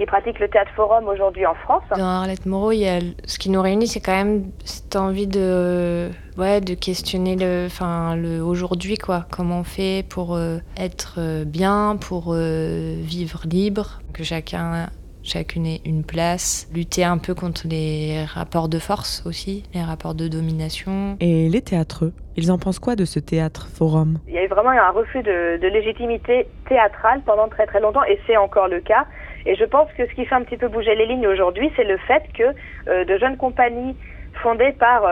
[0.00, 1.82] qui pratique le théâtre forum aujourd'hui en France.
[1.90, 5.26] Dans Arlette Moreau, il y a, ce qui nous réunit, c'est quand même cette envie
[5.26, 9.26] de, ouais, de questionner le, enfin, le aujourd'hui, quoi.
[9.30, 14.88] Comment on fait pour euh, être euh, bien, pour euh, vivre libre, que chacun
[15.22, 20.14] chacune ait une place, lutter un peu contre les rapports de force aussi, les rapports
[20.14, 21.18] de domination.
[21.20, 24.18] Et les théâtreux, ils en pensent quoi de ce théâtre forum?
[24.28, 28.04] Il y a eu vraiment un refus de, de légitimité théâtrale pendant très très longtemps,
[28.04, 29.04] et c'est encore le cas.
[29.46, 31.84] Et je pense que ce qui fait un petit peu bouger les lignes aujourd'hui, c'est
[31.84, 33.96] le fait que de jeunes compagnies
[34.42, 35.02] fondées par,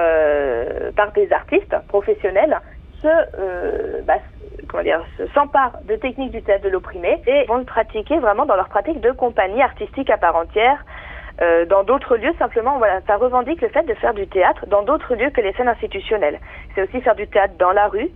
[0.96, 2.60] par des artistes professionnels
[3.00, 4.18] se, bah,
[4.68, 5.04] comment dire,
[5.34, 9.00] s'emparent de techniques du théâtre de l'opprimé et vont le pratiquer vraiment dans leur pratique
[9.00, 10.84] de compagnie artistique à part entière.
[11.40, 14.82] Euh, dans d'autres lieux, simplement, voilà, ça revendique le fait de faire du théâtre dans
[14.82, 16.40] d'autres lieux que les scènes institutionnelles.
[16.74, 18.10] C'est aussi faire du théâtre dans la rue,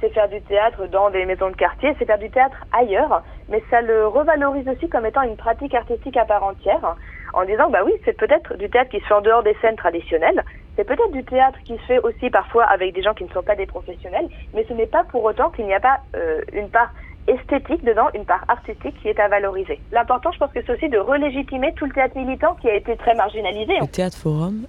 [0.00, 3.62] c'est faire du théâtre dans des maisons de quartier, c'est faire du théâtre ailleurs, mais
[3.70, 6.96] ça le revalorise aussi comme étant une pratique artistique à part entière,
[7.34, 9.76] en disant, bah oui, c'est peut-être du théâtre qui se fait en dehors des scènes
[9.76, 10.42] traditionnelles,
[10.76, 13.42] c'est peut-être du théâtre qui se fait aussi parfois avec des gens qui ne sont
[13.42, 16.68] pas des professionnels, mais ce n'est pas pour autant qu'il n'y a pas euh, une
[16.68, 16.90] part
[17.26, 19.80] esthétique dedans, une part artistique qui est à valoriser.
[19.92, 22.96] L'important, je pense que c'est aussi de relégitimer tout le théâtre militant qui a été
[22.96, 23.74] très marginalisé.
[23.80, 24.66] Le théâtre forum,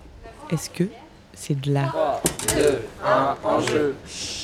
[0.52, 0.90] est-ce que
[1.40, 2.22] c'est de l'art 3,
[2.58, 3.96] 2, 1, jeu.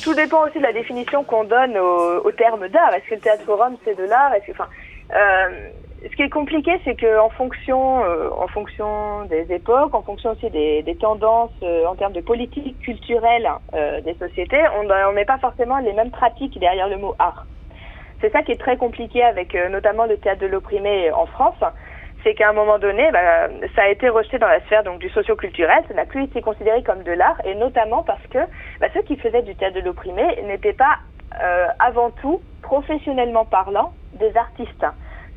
[0.03, 2.93] Tout dépend aussi de la définition qu'on donne au, terme d'art.
[2.93, 4.31] Est-ce que le théâtre forum, c'est de l'art?
[4.49, 4.67] Enfin,
[5.13, 5.69] euh,
[6.09, 10.49] ce qui est compliqué, c'est qu'en fonction, euh, en fonction des époques, en fonction aussi
[10.49, 13.49] des, tendances euh, en termes de politique culturelle
[14.05, 17.45] des sociétés, on ne met pas forcément les mêmes pratiques derrière le mot art.
[18.21, 21.61] C'est ça qui est très compliqué avec notamment le théâtre de l'opprimé en France,
[22.25, 25.09] c'est qu'à un moment donné, bah, ça a été rejeté dans la sphère donc du
[25.09, 28.39] socio-culturel, ça n'a plus été considéré comme de l'art, et notamment parce que
[28.79, 30.97] bah, ceux qui faisaient du théâtre de l'opprimé n'étaient pas
[31.79, 34.85] avant tout, professionnellement parlant, des artistes.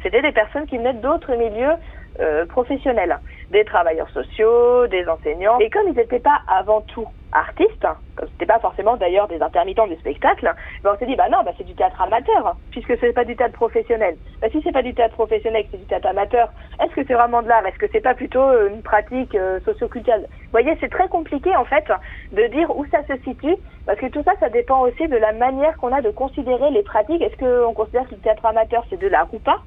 [0.02, 1.74] C'était des personnes qui venaient d'autres milieux
[2.20, 3.18] euh, professionnels,
[3.50, 5.58] des travailleurs sociaux, des enseignants.
[5.60, 9.86] Et comme ils n'étaient pas avant tout artistes, comme c'était pas forcément d'ailleurs des intermittents
[9.86, 10.50] du spectacle,
[10.82, 13.36] ben on s'est dit bah non, bah c'est du théâtre amateur, puisque c'est pas du
[13.36, 14.16] théâtre professionnel.
[14.40, 16.48] Bah si c'est pas du théâtre professionnel, c'est du théâtre amateur,
[16.82, 17.66] est-ce que c'est vraiment de l'art?
[17.66, 20.26] Est-ce que c'est pas plutôt euh, une pratique euh, socioculturelle?
[20.30, 21.84] Vous voyez, c'est très compliqué en fait
[22.32, 23.56] de dire où ça se situe,
[23.86, 26.82] parce que tout ça, ça dépend aussi de la manière qu'on a de considérer les
[26.82, 27.22] pratiques.
[27.22, 29.58] Est-ce qu'on considère que le théâtre amateur c'est de l'art ou pas?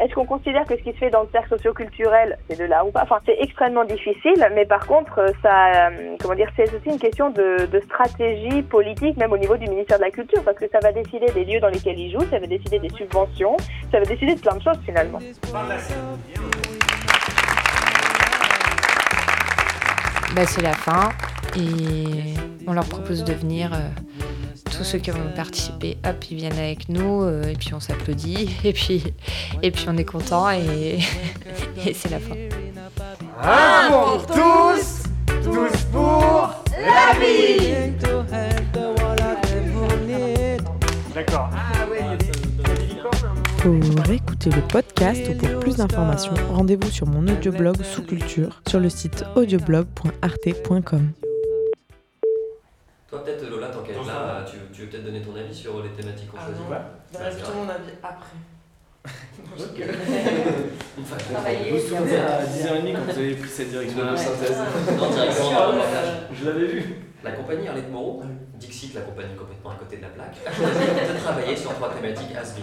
[0.00, 2.86] Est-ce qu'on considère que ce qui se fait dans le cercle socioculturel, c'est de l'art
[2.86, 3.02] ou pas?
[3.02, 7.30] Enfin, c'est extrêmement difficile, mais par contre, ça, euh, comment dire, c'est aussi une question
[7.30, 10.92] de, stratégie politique, même au niveau du ministère de la Culture, parce que ça va
[10.92, 13.56] décider des lieux dans lesquels ils jouent, ça va décider des subventions,
[13.92, 15.18] ça va décider de plein de choses finalement.
[20.34, 21.10] Bah, c'est la fin
[21.56, 22.34] et
[22.66, 23.72] on leur propose de venir.
[23.72, 23.88] Euh,
[24.76, 28.50] tous ceux qui ont participé, hop, ils viennent avec nous, euh, et puis on s'applaudit,
[28.64, 29.04] et puis,
[29.62, 30.98] et puis on est content, et,
[31.86, 32.34] et c'est la fin.
[33.42, 35.04] Un pour tous,
[35.42, 37.92] tous pour la vie
[41.14, 41.48] D'accord.
[43.58, 48.80] Pour écouter le podcast ou pour plus d'informations, rendez-vous sur mon audioblog sous culture sur
[48.80, 51.12] le site audioblog.arte.com.
[54.84, 56.68] veux peut-être donner ton avis sur les thématiques qu'on ah choisit.
[56.68, 56.76] Ouais,
[57.12, 58.36] bah, plutôt mon avis après.
[59.58, 59.78] ok.
[61.00, 61.70] enfin, travailler.
[61.70, 64.56] Vous vous à 10h30 quand vous avez pris cette direction de synthèse.
[64.98, 66.08] Non, directement dans le montage.
[66.32, 66.94] Je l'avais vu.
[67.22, 68.22] La compagnie Arlette Moreau,
[68.56, 72.54] Dixit, la compagnie complètement à côté de la plaque, de travailler sur trois thématiques has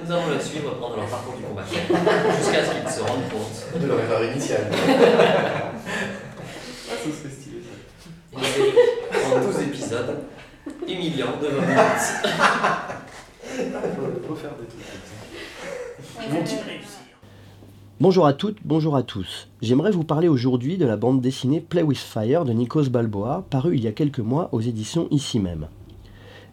[0.00, 1.74] Nous allons la suivre pendant leur parcours du combattant,
[2.38, 3.82] jusqu'à ce qu'ils se rendent compte.
[3.82, 4.70] De leur erreur initiale.
[4.70, 5.72] ah,
[6.86, 9.36] ça serait stylé ça.
[9.36, 10.18] En 12 épisodes,
[10.86, 12.06] humiliant de 20 minutes.
[13.58, 14.84] Il faut faire des trucs
[16.30, 16.60] comme ça.
[18.00, 19.48] Bonjour à toutes, bonjour à tous.
[19.60, 23.76] J'aimerais vous parler aujourd'hui de la bande dessinée Play with Fire de Nikos Balboa, parue
[23.76, 25.66] il y a quelques mois aux éditions ici même.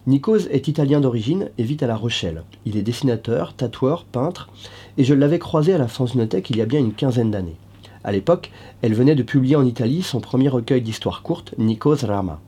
[0.08, 2.44] Nikos est italien d'origine et vit à La Rochelle.
[2.66, 4.50] Il est dessinateur, tatoueur, peintre,
[4.98, 7.58] et je l'avais croisé à la Fanzinothèque il y a bien une quinzaine d'années.
[8.04, 8.52] À l'époque,
[8.82, 12.40] elle venait de publier en Italie son premier recueil d'histoires courtes, Nikos Rama.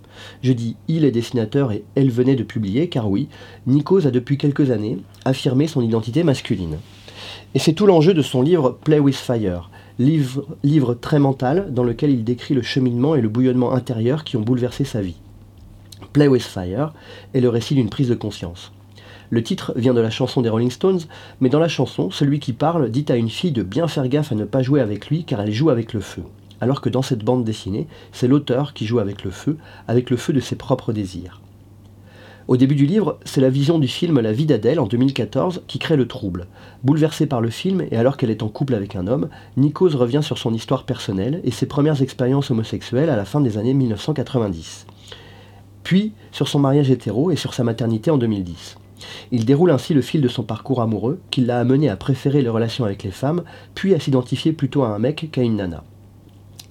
[0.42, 3.28] Je dis il est dessinateur et elle venait de publier, car oui,
[3.68, 6.78] Nikos a depuis quelques années affirmé son identité masculine.
[7.56, 11.84] Et c'est tout l'enjeu de son livre Play with Fire, livre, livre très mental dans
[11.84, 15.18] lequel il décrit le cheminement et le bouillonnement intérieur qui ont bouleversé sa vie.
[16.14, 16.94] Play with Fire
[17.34, 18.72] est le récit d'une prise de conscience.
[19.32, 21.02] Le titre vient de la chanson des Rolling Stones,
[21.40, 24.32] mais dans la chanson, celui qui parle dit à une fille de bien faire gaffe
[24.32, 26.24] à ne pas jouer avec lui car elle joue avec le feu.
[26.62, 29.58] Alors que dans cette bande dessinée, c'est l'auteur qui joue avec le feu,
[29.88, 31.42] avec le feu de ses propres désirs.
[32.50, 35.78] Au début du livre, c'est la vision du film La vie d'Adèle en 2014 qui
[35.78, 36.48] crée le trouble.
[36.84, 40.24] Bouleversée par le film et alors qu'elle est en couple avec un homme, Nikos revient
[40.24, 44.88] sur son histoire personnelle et ses premières expériences homosexuelles à la fin des années 1990.
[45.84, 48.78] Puis sur son mariage hétéro et sur sa maternité en 2010.
[49.32, 52.50] Il déroule ainsi le fil de son parcours amoureux qui l'a amené à préférer les
[52.50, 53.44] relations avec les femmes,
[53.76, 55.84] puis à s'identifier plutôt à un mec qu'à une nana.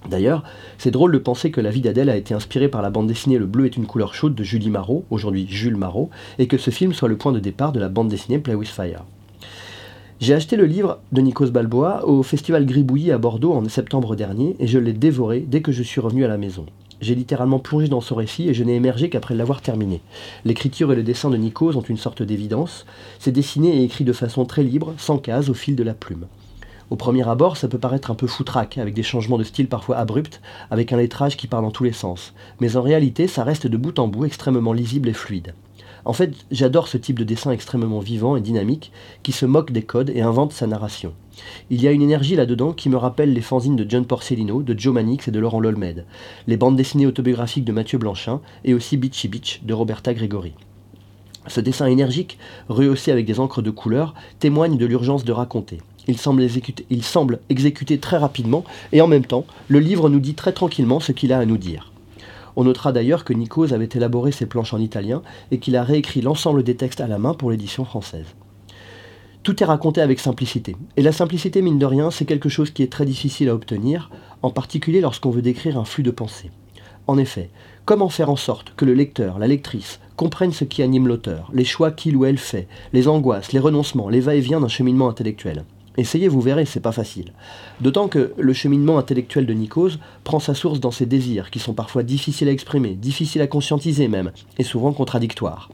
[0.07, 0.43] D'ailleurs,
[0.77, 3.37] c'est drôle de penser que la vie d'Adèle a été inspirée par la bande dessinée
[3.37, 6.71] Le bleu est une couleur chaude de Julie Marot, aujourd'hui Jules Marot, et que ce
[6.71, 9.03] film soit le point de départ de la bande dessinée Play with Fire.
[10.19, 14.55] J'ai acheté le livre de Nikos Balboa au festival Gribouillis à Bordeaux en septembre dernier
[14.59, 16.65] et je l'ai dévoré dès que je suis revenu à la maison.
[17.01, 20.01] J'ai littéralement plongé dans son récit et je n'ai émergé qu'après l'avoir terminé.
[20.43, 22.85] L'écriture et le dessin de Nikos ont une sorte d'évidence.
[23.19, 26.25] C'est dessiné et écrit de façon très libre, sans case, au fil de la plume.
[26.89, 29.97] Au premier abord, ça peut paraître un peu foutraque, avec des changements de style parfois
[29.97, 32.33] abrupts, avec un lettrage qui part dans tous les sens.
[32.61, 35.53] Mais en réalité, ça reste de bout en bout extrêmement lisible et fluide.
[36.05, 39.83] En fait, j'adore ce type de dessin extrêmement vivant et dynamique, qui se moque des
[39.83, 41.13] codes et invente sa narration.
[41.69, 44.79] Il y a une énergie là-dedans qui me rappelle les fanzines de John Porcellino, de
[44.79, 46.05] Joe Manix et de Laurent Lolmed,
[46.47, 50.53] les bandes dessinées autobiographiques de Mathieu Blanchin et aussi Beachy Beach de Roberta Gregori.
[51.47, 55.79] Ce dessin énergique, rehaussé avec des encres de couleur, témoigne de l'urgence de raconter.
[56.07, 60.99] Il semble, exécuter, très rapidement et en même temps, le livre nous dit très tranquillement
[60.99, 61.91] ce qu'il a à nous dire.
[62.55, 65.21] On notera d'ailleurs que Nikos avait élaboré ses planches en italien
[65.51, 68.25] et qu'il a réécrit l'ensemble des textes à la main pour l'édition française.
[69.43, 70.75] Tout est raconté avec simplicité.
[70.97, 74.09] Et la simplicité, mine de rien, c'est quelque chose qui est très difficile à obtenir,
[74.41, 76.51] en particulier lorsqu'on veut décrire un flux de pensée.
[77.07, 77.49] En effet,
[77.85, 81.65] comment faire en sorte que le lecteur, la lectrice, comprenne ce qui anime l'auteur, les
[81.65, 85.63] choix qu'il ou elle fait, les angoisses, les renoncements, les va-et-vient d'un cheminement intellectuel?
[85.99, 87.33] Essayez, vous verrez, c'est pas facile.
[87.81, 91.73] D'autant que le cheminement intellectuel de Nikos prend sa source dans ses désirs, qui sont
[91.73, 95.69] parfois difficiles à exprimer, difficiles à conscientiser même, et souvent contradictoires.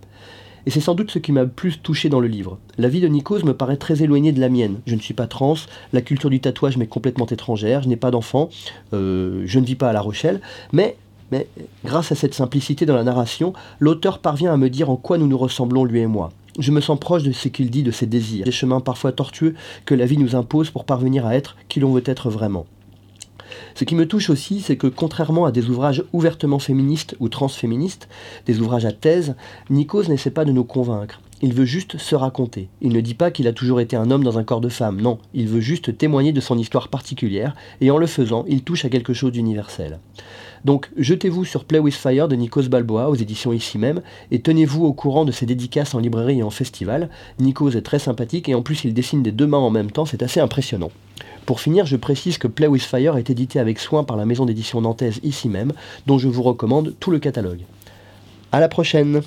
[0.65, 2.57] Et c'est sans doute ce qui m'a le plus touché dans le livre.
[2.79, 4.79] La vie de Nikos me paraît très éloignée de la mienne.
[4.87, 5.57] Je ne suis pas trans,
[5.93, 8.49] la culture du tatouage m'est complètement étrangère, je n'ai pas d'enfant,
[8.93, 10.41] euh, je ne vis pas à La Rochelle,
[10.73, 10.97] mais
[11.31, 11.47] mais
[11.83, 15.27] grâce à cette simplicité dans la narration, l'auteur parvient à me dire en quoi nous
[15.27, 16.31] nous ressemblons lui et moi.
[16.57, 19.55] Je me sens proche de ce qu'il dit de ses désirs, des chemins parfois tortueux
[19.85, 22.65] que la vie nous impose pour parvenir à être qui l'on veut être vraiment.
[23.75, 28.07] Ce qui me touche aussi, c'est que contrairement à des ouvrages ouvertement féministes ou transféministes,
[28.45, 29.35] des ouvrages à thèse,
[29.69, 31.19] Nikos n'essaie pas de nous convaincre.
[31.41, 32.69] Il veut juste se raconter.
[32.81, 35.01] Il ne dit pas qu'il a toujours été un homme dans un corps de femme,
[35.01, 38.85] non, il veut juste témoigner de son histoire particulière, et en le faisant, il touche
[38.85, 39.99] à quelque chose d'universel.
[40.65, 44.01] Donc jetez-vous sur Play with Fire de Nikos Balboa aux éditions ici même
[44.31, 47.09] et tenez-vous au courant de ses dédicaces en librairie et en festival.
[47.39, 50.05] Nikos est très sympathique et en plus il dessine des deux mains en même temps,
[50.05, 50.89] c'est assez impressionnant.
[51.45, 54.47] Pour finir, je précise que Play with Fire est édité avec soin par la maison
[54.47, 55.71] d'édition nantaise ici même,
[56.07, 57.61] dont je vous recommande tout le catalogue.
[58.51, 59.21] À la prochaine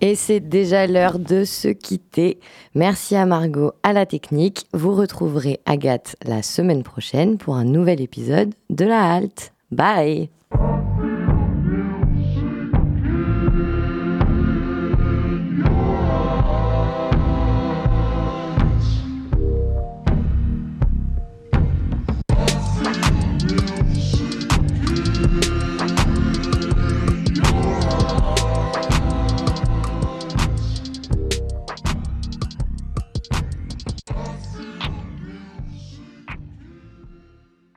[0.00, 2.38] et c'est déjà l'heure de se quitter.
[2.74, 4.66] Merci à Margot à la technique.
[4.72, 9.52] Vous retrouverez Agathe la semaine prochaine pour un nouvel épisode de la halte.
[9.70, 10.30] Bye